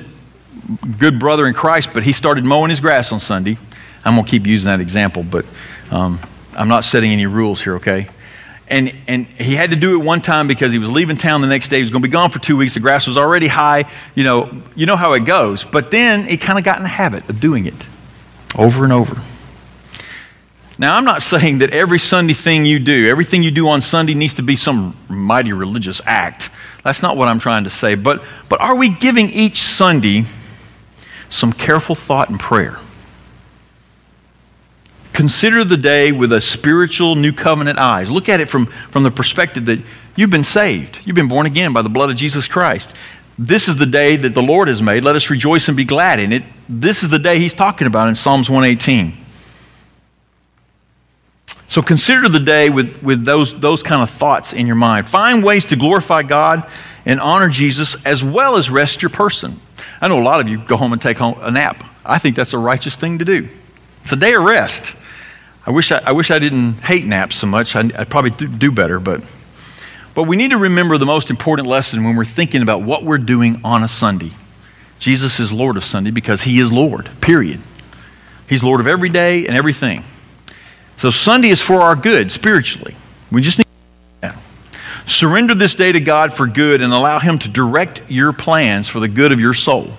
[0.98, 3.58] good brother in Christ, but he started mowing his grass on Sunday.
[4.06, 5.46] I'm going to keep using that example, but
[5.92, 6.20] um,
[6.56, 8.08] I'm not setting any rules here, okay?
[8.70, 11.48] And, and he had to do it one time because he was leaving town the
[11.48, 11.78] next day.
[11.78, 12.74] He was going to be gone for two weeks.
[12.74, 13.90] The grass was already high.
[14.14, 15.64] You know, you know how it goes.
[15.64, 17.76] But then he kind of got in the habit of doing it
[18.58, 19.22] over and over.
[20.80, 24.14] Now, I'm not saying that every Sunday thing you do, everything you do on Sunday
[24.14, 26.52] needs to be some mighty religious act.
[26.84, 27.96] That's not what I'm trying to say.
[27.96, 30.26] But, but are we giving each Sunday
[31.30, 32.78] some careful thought and prayer?
[35.14, 38.12] Consider the day with a spiritual new covenant eyes.
[38.12, 39.80] Look at it from, from the perspective that
[40.16, 41.00] you've been saved.
[41.06, 42.94] You've been born again by the blood of Jesus Christ.
[43.40, 45.04] This is the day that the Lord has made.
[45.04, 46.44] Let us rejoice and be glad in it.
[46.70, 49.14] This is the day he's talking about in Psalms 118.
[51.68, 55.08] So consider the day with, with those, those kind of thoughts in your mind.
[55.08, 56.70] Find ways to glorify God
[57.06, 59.60] and honor Jesus as well as rest your person.
[60.02, 61.84] I know a lot of you go home and take home a nap.
[62.06, 63.50] I think that's a righteous thing to do.
[64.04, 64.96] It's a day of rest.
[65.66, 67.76] I wish I, I wish I didn't hate naps so much.
[67.76, 69.22] I, would probably do, do better, but,
[70.16, 73.18] but we need to remember the most important lesson when we're thinking about what we're
[73.18, 74.32] doing on a Sunday.
[75.00, 77.60] Jesus is Lord of Sunday because he is Lord, period.
[78.48, 80.06] He's Lord of every day and everything.
[80.98, 82.96] So Sunday is for our good spiritually.
[83.32, 83.68] We just need
[84.22, 84.38] that.
[85.06, 89.00] Surrender this day to God for good and allow Him to direct your plans for
[89.00, 89.92] the good of your soul.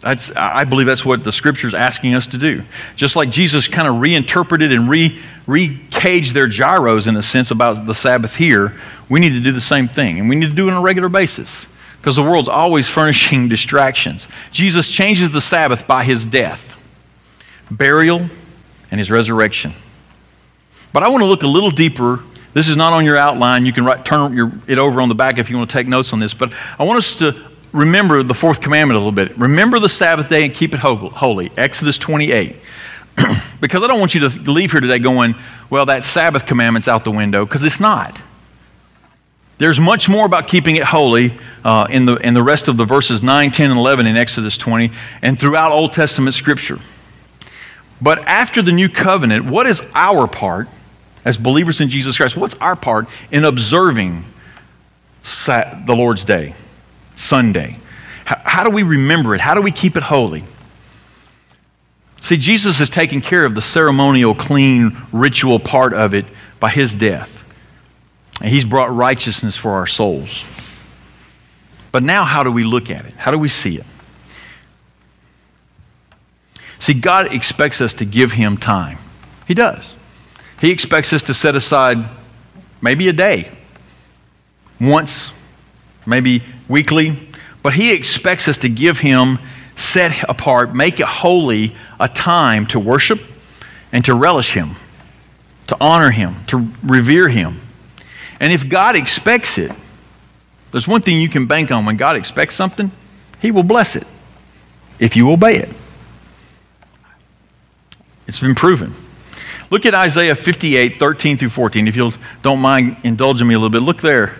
[0.00, 2.62] That's, I believe that's what the scripture is asking us to do.
[2.96, 7.86] Just like Jesus kind of reinterpreted and re, recaged their gyros in a sense about
[7.86, 8.74] the Sabbath here,
[9.10, 10.18] we need to do the same thing.
[10.18, 11.66] And we need to do it on a regular basis
[11.98, 14.26] because the world's always furnishing distractions.
[14.52, 16.69] Jesus changes the Sabbath by his death
[17.70, 18.28] burial,
[18.90, 19.72] and his resurrection.
[20.92, 22.20] But I want to look a little deeper.
[22.52, 23.64] This is not on your outline.
[23.64, 25.86] You can write, turn your, it over on the back if you want to take
[25.86, 26.34] notes on this.
[26.34, 29.36] But I want us to remember the fourth commandment a little bit.
[29.38, 31.52] Remember the Sabbath day and keep it holy.
[31.56, 32.56] Exodus 28.
[33.60, 35.34] because I don't want you to leave here today going,
[35.68, 38.20] well, that Sabbath commandment's out the window, because it's not.
[39.58, 42.86] There's much more about keeping it holy uh, in, the, in the rest of the
[42.86, 44.90] verses 9, 10, and 11 in Exodus 20
[45.22, 46.78] and throughout Old Testament Scripture.
[48.00, 50.68] But after the new covenant, what is our part
[51.24, 52.36] as believers in Jesus Christ?
[52.36, 54.24] What's our part in observing
[55.22, 56.54] the Lord's Day,
[57.16, 57.76] Sunday?
[58.24, 59.40] How, do we remember it?
[59.40, 60.44] How do we keep it holy?
[62.20, 66.26] See, Jesus has taken care of the ceremonial, clean, ritual part of it
[66.60, 67.36] by his death.
[68.40, 70.44] And he's brought righteousness for our souls.
[71.92, 73.12] But now, how do we look at it?
[73.14, 73.86] How do we see it?
[76.80, 78.98] See, God expects us to give Him time.
[79.46, 79.94] He does.
[80.60, 82.08] He expects us to set aside
[82.80, 83.50] maybe a day,
[84.80, 85.30] once,
[86.06, 87.16] maybe weekly,
[87.62, 89.38] but He expects us to give Him,
[89.76, 93.20] set apart, make it holy, a time to worship
[93.92, 94.70] and to relish Him,
[95.66, 97.60] to honor Him, to revere Him.
[98.40, 99.70] And if God expects it,
[100.72, 102.90] there's one thing you can bank on when God expects something,
[103.42, 104.06] He will bless it
[104.98, 105.68] if you obey it.
[108.30, 108.94] It's been proven.
[109.70, 111.88] Look at Isaiah 58, 13 through 14.
[111.88, 112.12] If you
[112.42, 114.36] don't mind indulging me a little bit, look there.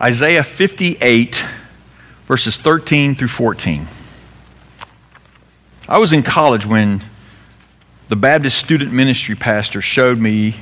[0.00, 1.44] Isaiah 58,
[2.28, 3.88] verses 13 through 14.
[5.88, 7.02] I was in college when
[8.08, 10.54] the Baptist student ministry pastor showed me,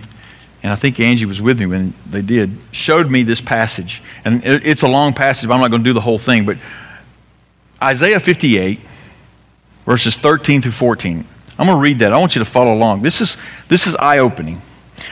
[0.62, 4.02] and I think Angie was with me when they did, showed me this passage.
[4.24, 6.46] And it's a long passage, but I'm not going to do the whole thing.
[6.46, 6.56] But
[7.82, 8.80] Isaiah 58,
[9.84, 11.26] verses 13 through 14.
[11.58, 12.12] I'm going to read that.
[12.12, 13.02] I want you to follow along.
[13.02, 13.36] This is,
[13.68, 14.62] this is eye opening.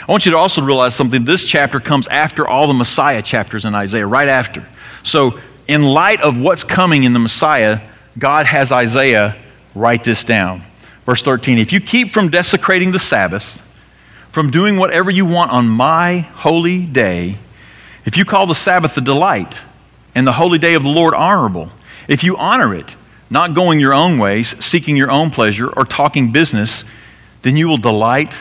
[0.09, 1.25] I want you to also realize something.
[1.25, 4.67] This chapter comes after all the Messiah chapters in Isaiah, right after.
[5.03, 7.81] So, in light of what's coming in the Messiah,
[8.19, 9.37] God has Isaiah
[9.75, 10.63] write this down.
[11.05, 13.61] Verse 13 If you keep from desecrating the Sabbath,
[14.31, 17.37] from doing whatever you want on my holy day,
[18.05, 19.55] if you call the Sabbath a delight
[20.15, 21.71] and the holy day of the Lord honorable,
[22.07, 22.87] if you honor it,
[23.31, 26.85] not going your own ways, seeking your own pleasure, or talking business,
[27.43, 28.35] then you will delight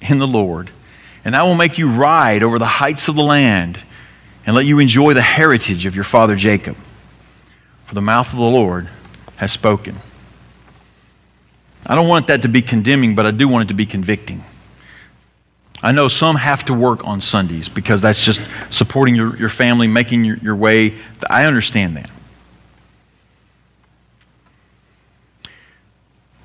[0.00, 0.70] in the Lord.
[1.24, 3.80] And I will make you ride over the heights of the land
[4.46, 6.76] and let you enjoy the heritage of your father Jacob.
[7.86, 8.88] For the mouth of the Lord
[9.36, 9.96] has spoken.
[11.86, 14.44] I don't want that to be condemning, but I do want it to be convicting.
[15.82, 19.86] I know some have to work on Sundays because that's just supporting your, your family,
[19.86, 20.94] making your, your way.
[21.28, 22.10] I understand that.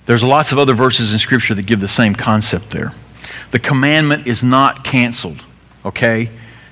[0.05, 2.93] There's lots of other verses in Scripture that give the same concept there.
[3.51, 5.43] The commandment is not canceled,
[5.85, 6.29] okay?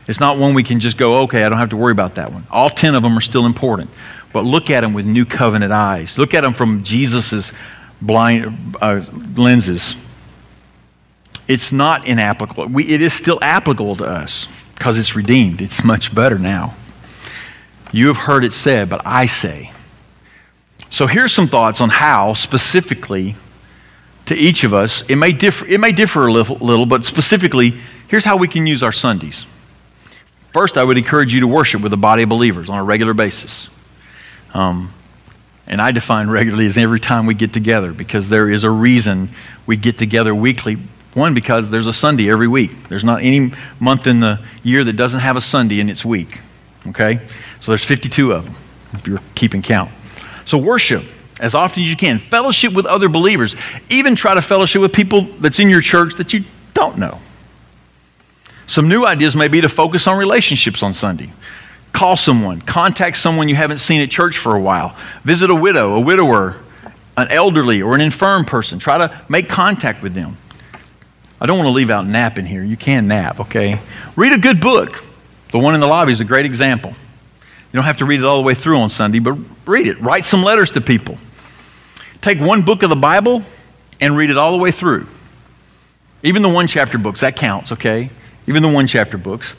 [0.07, 2.32] It's not one we can just go, okay, I don't have to worry about that
[2.32, 2.45] one.
[2.49, 3.89] All 10 of them are still important.
[4.34, 6.17] But look at them with new covenant eyes.
[6.17, 7.51] Look at them from Jesus'
[8.01, 9.03] blind uh,
[9.36, 9.95] lenses.
[11.47, 12.67] It's not inapplicable.
[12.67, 15.61] We, it is still applicable to us because it's redeemed.
[15.61, 16.75] It's much better now.
[17.91, 19.71] You have heard it said, but I say.
[20.89, 23.35] So here's some thoughts on how specifically
[24.25, 27.79] to each of us, it may differ, it may differ a little, little, but specifically,
[28.07, 29.45] here's how we can use our Sundays.
[30.53, 33.13] First, I would encourage you to worship with a body of believers on a regular
[33.13, 33.69] basis.
[34.53, 34.93] Um,
[35.67, 39.29] and I define regularly as every time we get together because there is a reason
[39.67, 40.77] we get together weekly.
[41.13, 42.71] One, because there's a Sunday every week.
[42.87, 46.39] There's not any month in the year that doesn't have a Sunday in its week.
[46.87, 47.19] Okay?
[47.61, 48.55] So there's 52 of them
[48.93, 49.91] if you're keeping count.
[50.49, 51.03] So worship
[51.39, 52.17] as often as you can.
[52.17, 53.55] Fellowship with other believers.
[53.87, 56.43] Even try to fellowship with people that's in your church that you
[56.73, 57.19] don't know.
[58.65, 61.31] Some new ideas may be to focus on relationships on Sunday.
[61.93, 64.97] Call someone, contact someone you haven't seen at church for a while.
[65.23, 66.55] Visit a widow, a widower,
[67.15, 68.79] an elderly, or an infirm person.
[68.79, 70.35] Try to make contact with them.
[71.39, 72.63] I don't want to leave out nap in here.
[72.63, 73.79] You can nap, okay?
[74.15, 75.03] Read a good book.
[75.51, 76.95] The one in the lobby is a great example.
[77.72, 79.99] You don't have to read it all the way through on Sunday, but read it.
[80.01, 81.17] Write some letters to people.
[82.20, 83.43] Take one book of the Bible
[84.01, 85.07] and read it all the way through.
[86.24, 88.09] Even the one chapter books, that counts, okay?
[88.47, 89.53] Even the one chapter books.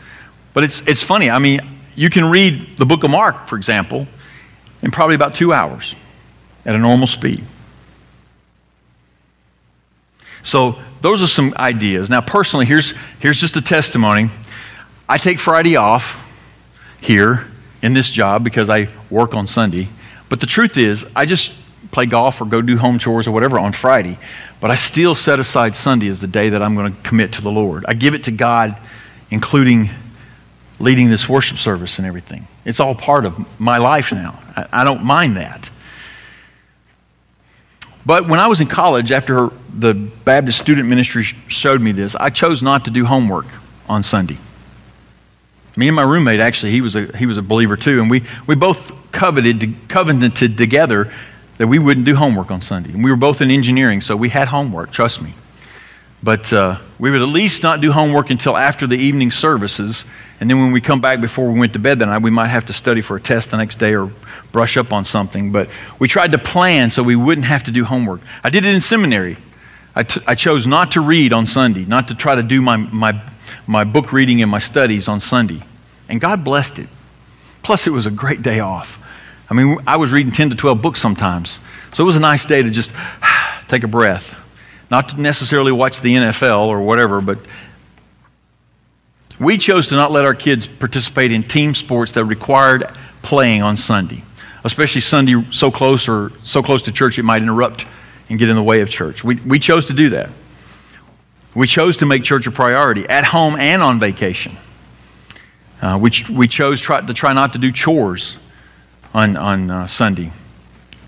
[0.52, 1.30] But it's, it's funny.
[1.30, 1.60] I mean,
[1.94, 4.08] you can read the book of Mark, for example,
[4.82, 5.94] in probably about two hours
[6.66, 7.44] at a normal speed.
[10.42, 12.10] So, those are some ideas.
[12.10, 14.30] Now, personally, here's, here's just a testimony.
[15.08, 16.18] I take Friday off
[17.00, 17.49] here
[17.82, 19.88] in this job because I work on Sunday.
[20.28, 21.52] But the truth is, I just
[21.90, 24.18] play golf or go do home chores or whatever on Friday,
[24.60, 27.42] but I still set aside Sunday as the day that I'm going to commit to
[27.42, 27.84] the Lord.
[27.88, 28.76] I give it to God,
[29.30, 29.90] including
[30.78, 32.46] leading this worship service and everything.
[32.64, 34.38] It's all part of my life now.
[34.56, 35.68] I, I don't mind that.
[38.06, 42.30] But when I was in college, after the Baptist student ministry showed me this, I
[42.30, 43.46] chose not to do homework
[43.88, 44.38] on Sunday.
[45.80, 48.22] Me and my roommate, actually, he was a, he was a believer too, and we,
[48.46, 51.10] we both coveted, covenanted together
[51.56, 52.90] that we wouldn't do homework on Sunday.
[52.90, 55.32] And we were both in engineering, so we had homework, trust me.
[56.22, 60.04] But uh, we would at least not do homework until after the evening services.
[60.38, 62.48] And then when we come back before we went to bed that night, we might
[62.48, 64.12] have to study for a test the next day or
[64.52, 65.50] brush up on something.
[65.50, 68.20] But we tried to plan so we wouldn't have to do homework.
[68.44, 69.38] I did it in seminary.
[69.96, 72.76] I, t- I chose not to read on Sunday, not to try to do my,
[72.76, 73.18] my,
[73.66, 75.62] my book reading and my studies on Sunday.
[76.10, 76.88] And God blessed it.
[77.62, 78.98] Plus, it was a great day off.
[79.48, 81.58] I mean, I was reading 10 to 12 books sometimes.
[81.92, 82.92] So it was a nice day to just
[83.68, 84.36] take a breath.
[84.90, 87.38] Not to necessarily watch the NFL or whatever, but
[89.38, 92.90] we chose to not let our kids participate in team sports that required
[93.22, 94.22] playing on Sunday,
[94.64, 97.86] especially Sunday so close or so close to church it might interrupt
[98.28, 99.24] and get in the way of church.
[99.24, 100.30] We, we chose to do that.
[101.54, 104.56] We chose to make church a priority at home and on vacation.
[105.82, 108.36] Uh, we, we chose try, to try not to do chores
[109.14, 110.30] on, on uh, Sunday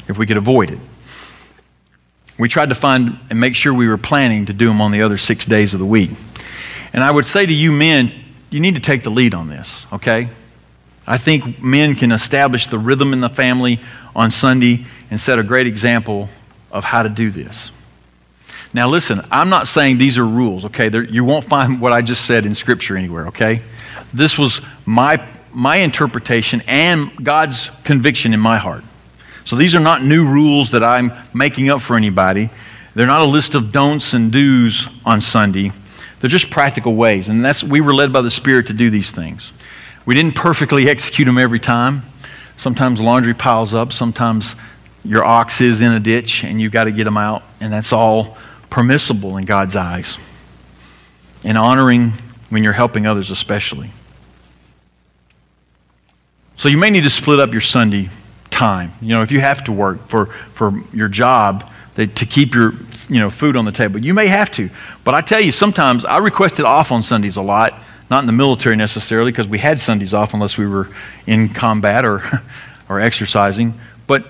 [0.08, 0.78] if we could avoid it.
[2.38, 5.02] We tried to find and make sure we were planning to do them on the
[5.02, 6.10] other six days of the week.
[6.92, 8.12] And I would say to you men,
[8.50, 10.28] you need to take the lead on this, okay?
[11.06, 13.80] I think men can establish the rhythm in the family
[14.14, 16.28] on Sunday and set a great example
[16.70, 17.70] of how to do this.
[18.74, 20.90] Now, listen, I'm not saying these are rules, okay?
[21.10, 23.60] You won't find what I just said in Scripture anywhere, okay?
[24.14, 28.84] This was my, my interpretation and God's conviction in my heart.
[29.44, 32.50] So these are not new rules that I'm making up for anybody.
[32.94, 35.72] They're not a list of don'ts and do's on Sunday.
[36.20, 37.28] They're just practical ways.
[37.28, 39.52] And that's, we were led by the Spirit to do these things.
[40.04, 42.02] We didn't perfectly execute them every time.
[42.56, 43.92] Sometimes laundry piles up.
[43.92, 44.54] Sometimes
[45.04, 47.42] your ox is in a ditch and you've got to get them out.
[47.60, 48.36] And that's all
[48.70, 50.16] permissible in God's eyes.
[51.42, 52.12] And honoring
[52.50, 53.90] when you're helping others, especially.
[56.57, 58.09] So you may need to split up your Sunday
[58.50, 58.92] time.
[59.00, 62.72] You know, if you have to work for, for your job to keep your
[63.09, 64.70] you know, food on the table, you may have to.
[65.05, 67.74] But I tell you, sometimes I requested off on Sundays a lot,
[68.11, 70.88] not in the military necessarily, because we had Sundays off unless we were
[71.26, 72.22] in combat or,
[72.88, 73.74] or exercising.
[74.07, 74.26] But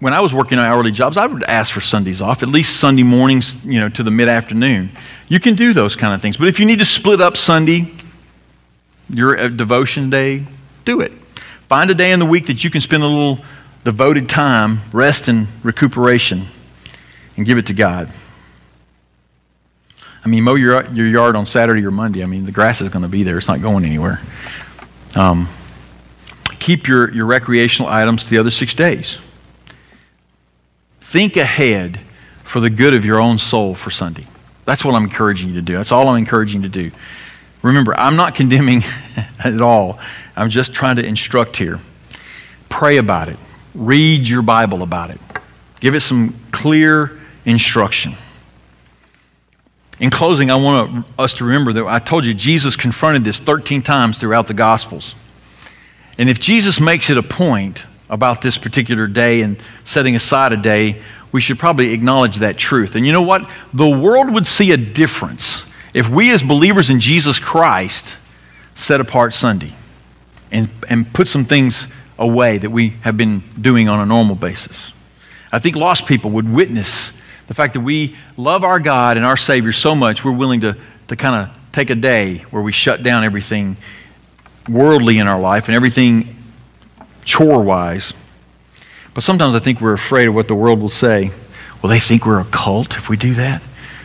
[0.00, 2.80] when I was working on hourly jobs, I would ask for Sundays off, at least
[2.80, 4.90] Sunday mornings, you know, to the mid afternoon.
[5.28, 6.36] You can do those kind of things.
[6.36, 7.88] But if you need to split up Sunday,
[9.08, 10.44] your uh, devotion day,
[10.84, 11.12] do it.
[11.72, 13.38] Find a day in the week that you can spend a little
[13.82, 16.44] devoted time, rest and recuperation,
[17.38, 18.12] and give it to God.
[20.22, 22.22] I mean, mow your, your yard on Saturday or Monday.
[22.22, 24.20] I mean, the grass is going to be there, it's not going anywhere.
[25.14, 25.48] Um,
[26.58, 29.16] keep your, your recreational items the other six days.
[31.00, 32.00] Think ahead
[32.44, 34.26] for the good of your own soul for Sunday.
[34.66, 35.78] That's what I'm encouraging you to do.
[35.78, 36.96] That's all I'm encouraging you to do.
[37.62, 38.84] Remember, I'm not condemning
[39.42, 39.98] at all.
[40.36, 41.80] I'm just trying to instruct here.
[42.68, 43.36] Pray about it.
[43.74, 45.20] Read your Bible about it.
[45.80, 48.14] Give it some clear instruction.
[50.00, 53.82] In closing, I want us to remember that I told you Jesus confronted this 13
[53.82, 55.14] times throughout the Gospels.
[56.18, 60.56] And if Jesus makes it a point about this particular day and setting aside a
[60.56, 62.94] day, we should probably acknowledge that truth.
[62.94, 63.48] And you know what?
[63.72, 65.64] The world would see a difference
[65.94, 68.16] if we, as believers in Jesus Christ,
[68.74, 69.74] set apart Sunday
[70.52, 71.88] and, and put some things
[72.18, 74.92] away that we have been doing on a normal basis.
[75.50, 77.12] I think lost people would witness
[77.48, 80.76] the fact that we love our God and our Savior so much, we're willing to,
[81.08, 83.76] to kind of take a day where we shut down everything
[84.68, 86.34] worldly in our life and everything
[87.24, 88.14] chore wise.
[89.14, 91.30] But sometimes I think we're afraid of what the world will say.
[91.82, 93.60] Will they think we're a cult if we do that?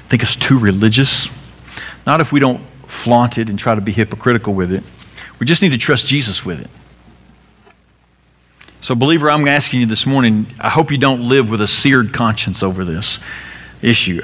[0.09, 1.29] Think us too religious?
[2.05, 4.83] Not if we don't flaunt it and try to be hypocritical with it.
[5.39, 6.69] We just need to trust Jesus with it.
[8.81, 12.13] So, believer, I'm asking you this morning, I hope you don't live with a seared
[12.13, 13.19] conscience over this
[13.81, 14.21] issue.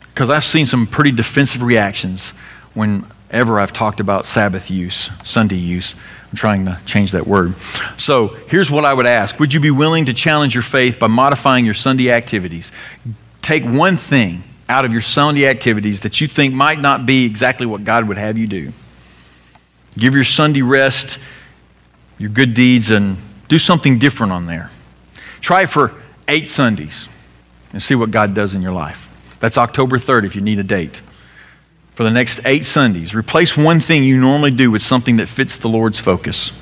[0.00, 2.30] Because I've seen some pretty defensive reactions
[2.74, 5.94] whenever I've talked about Sabbath use, Sunday use.
[6.30, 7.54] I'm trying to change that word.
[7.96, 11.06] So, here's what I would ask Would you be willing to challenge your faith by
[11.06, 12.70] modifying your Sunday activities?
[13.40, 17.64] Take one thing out of your Sunday activities that you think might not be exactly
[17.64, 18.72] what God would have you do.
[19.96, 21.18] Give your Sunday rest,
[22.18, 23.16] your good deeds, and
[23.48, 24.70] do something different on there.
[25.40, 25.94] Try for
[26.26, 27.08] eight Sundays
[27.72, 29.08] and see what God does in your life.
[29.40, 31.00] That's October 3rd if you need a date.
[31.94, 35.58] For the next eight Sundays, replace one thing you normally do with something that fits
[35.58, 36.52] the Lord's focus.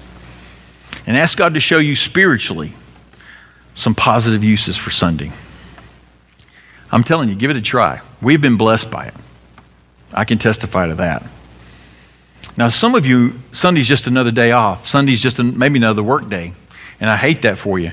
[1.06, 2.72] And ask God to show you spiritually
[3.74, 5.32] some positive uses for Sunday.
[6.90, 8.00] I'm telling you, give it a try.
[8.22, 9.14] We've been blessed by it.
[10.12, 11.22] I can testify to that.
[12.56, 14.86] Now, some of you, Sunday's just another day off.
[14.86, 16.52] Sunday's just maybe another work day.
[17.00, 17.92] And I hate that for you.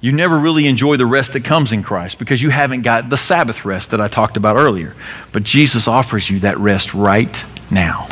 [0.00, 3.16] You never really enjoy the rest that comes in Christ because you haven't got the
[3.16, 4.94] Sabbath rest that I talked about earlier.
[5.32, 8.08] But Jesus offers you that rest right now.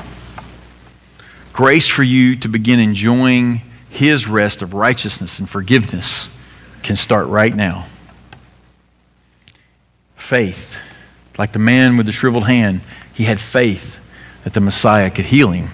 [1.53, 6.28] Grace for you to begin enjoying His rest of righteousness and forgiveness
[6.82, 7.87] can start right now.
[10.16, 10.76] Faith.
[11.39, 12.80] Like the man with the shriveled hand,
[13.14, 13.97] he had faith
[14.47, 15.70] that the Messiah could heal him.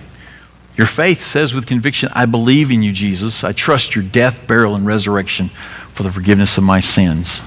[0.79, 3.45] Your faith says with conviction, I believe in you, Jesus.
[3.45, 5.51] I trust your death, burial, and resurrection
[5.93, 7.43] for the forgiveness of my sins.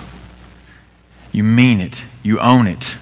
[1.32, 2.96] You mean it, you own it.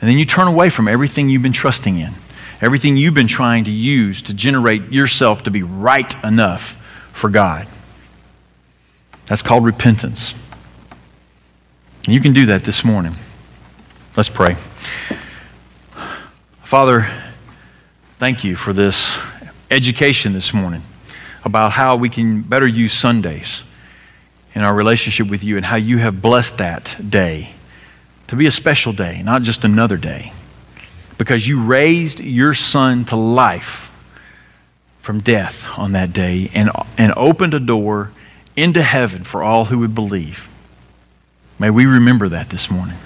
[0.00, 2.14] And then you turn away from everything you've been trusting in,
[2.62, 7.68] everything you've been trying to use to generate yourself to be right enough for God.
[9.26, 10.32] That's called repentance.
[12.06, 13.16] And you can do that this morning.
[14.16, 14.56] Let's pray.
[16.68, 17.10] Father,
[18.18, 19.16] thank you for this
[19.70, 20.82] education this morning
[21.42, 23.62] about how we can better use Sundays
[24.54, 27.52] in our relationship with you and how you have blessed that day
[28.26, 30.34] to be a special day, not just another day.
[31.16, 33.90] Because you raised your son to life
[35.00, 38.12] from death on that day and, and opened a door
[38.56, 40.46] into heaven for all who would believe.
[41.58, 42.98] May we remember that this morning.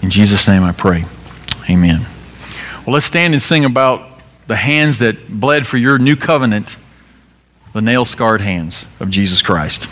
[0.00, 1.04] In Jesus' name I pray.
[1.68, 2.06] Amen.
[2.88, 4.08] Well, let's stand and sing about
[4.46, 6.76] the hands that bled for your new covenant,
[7.74, 9.86] the nail scarred hands of Jesus Christ.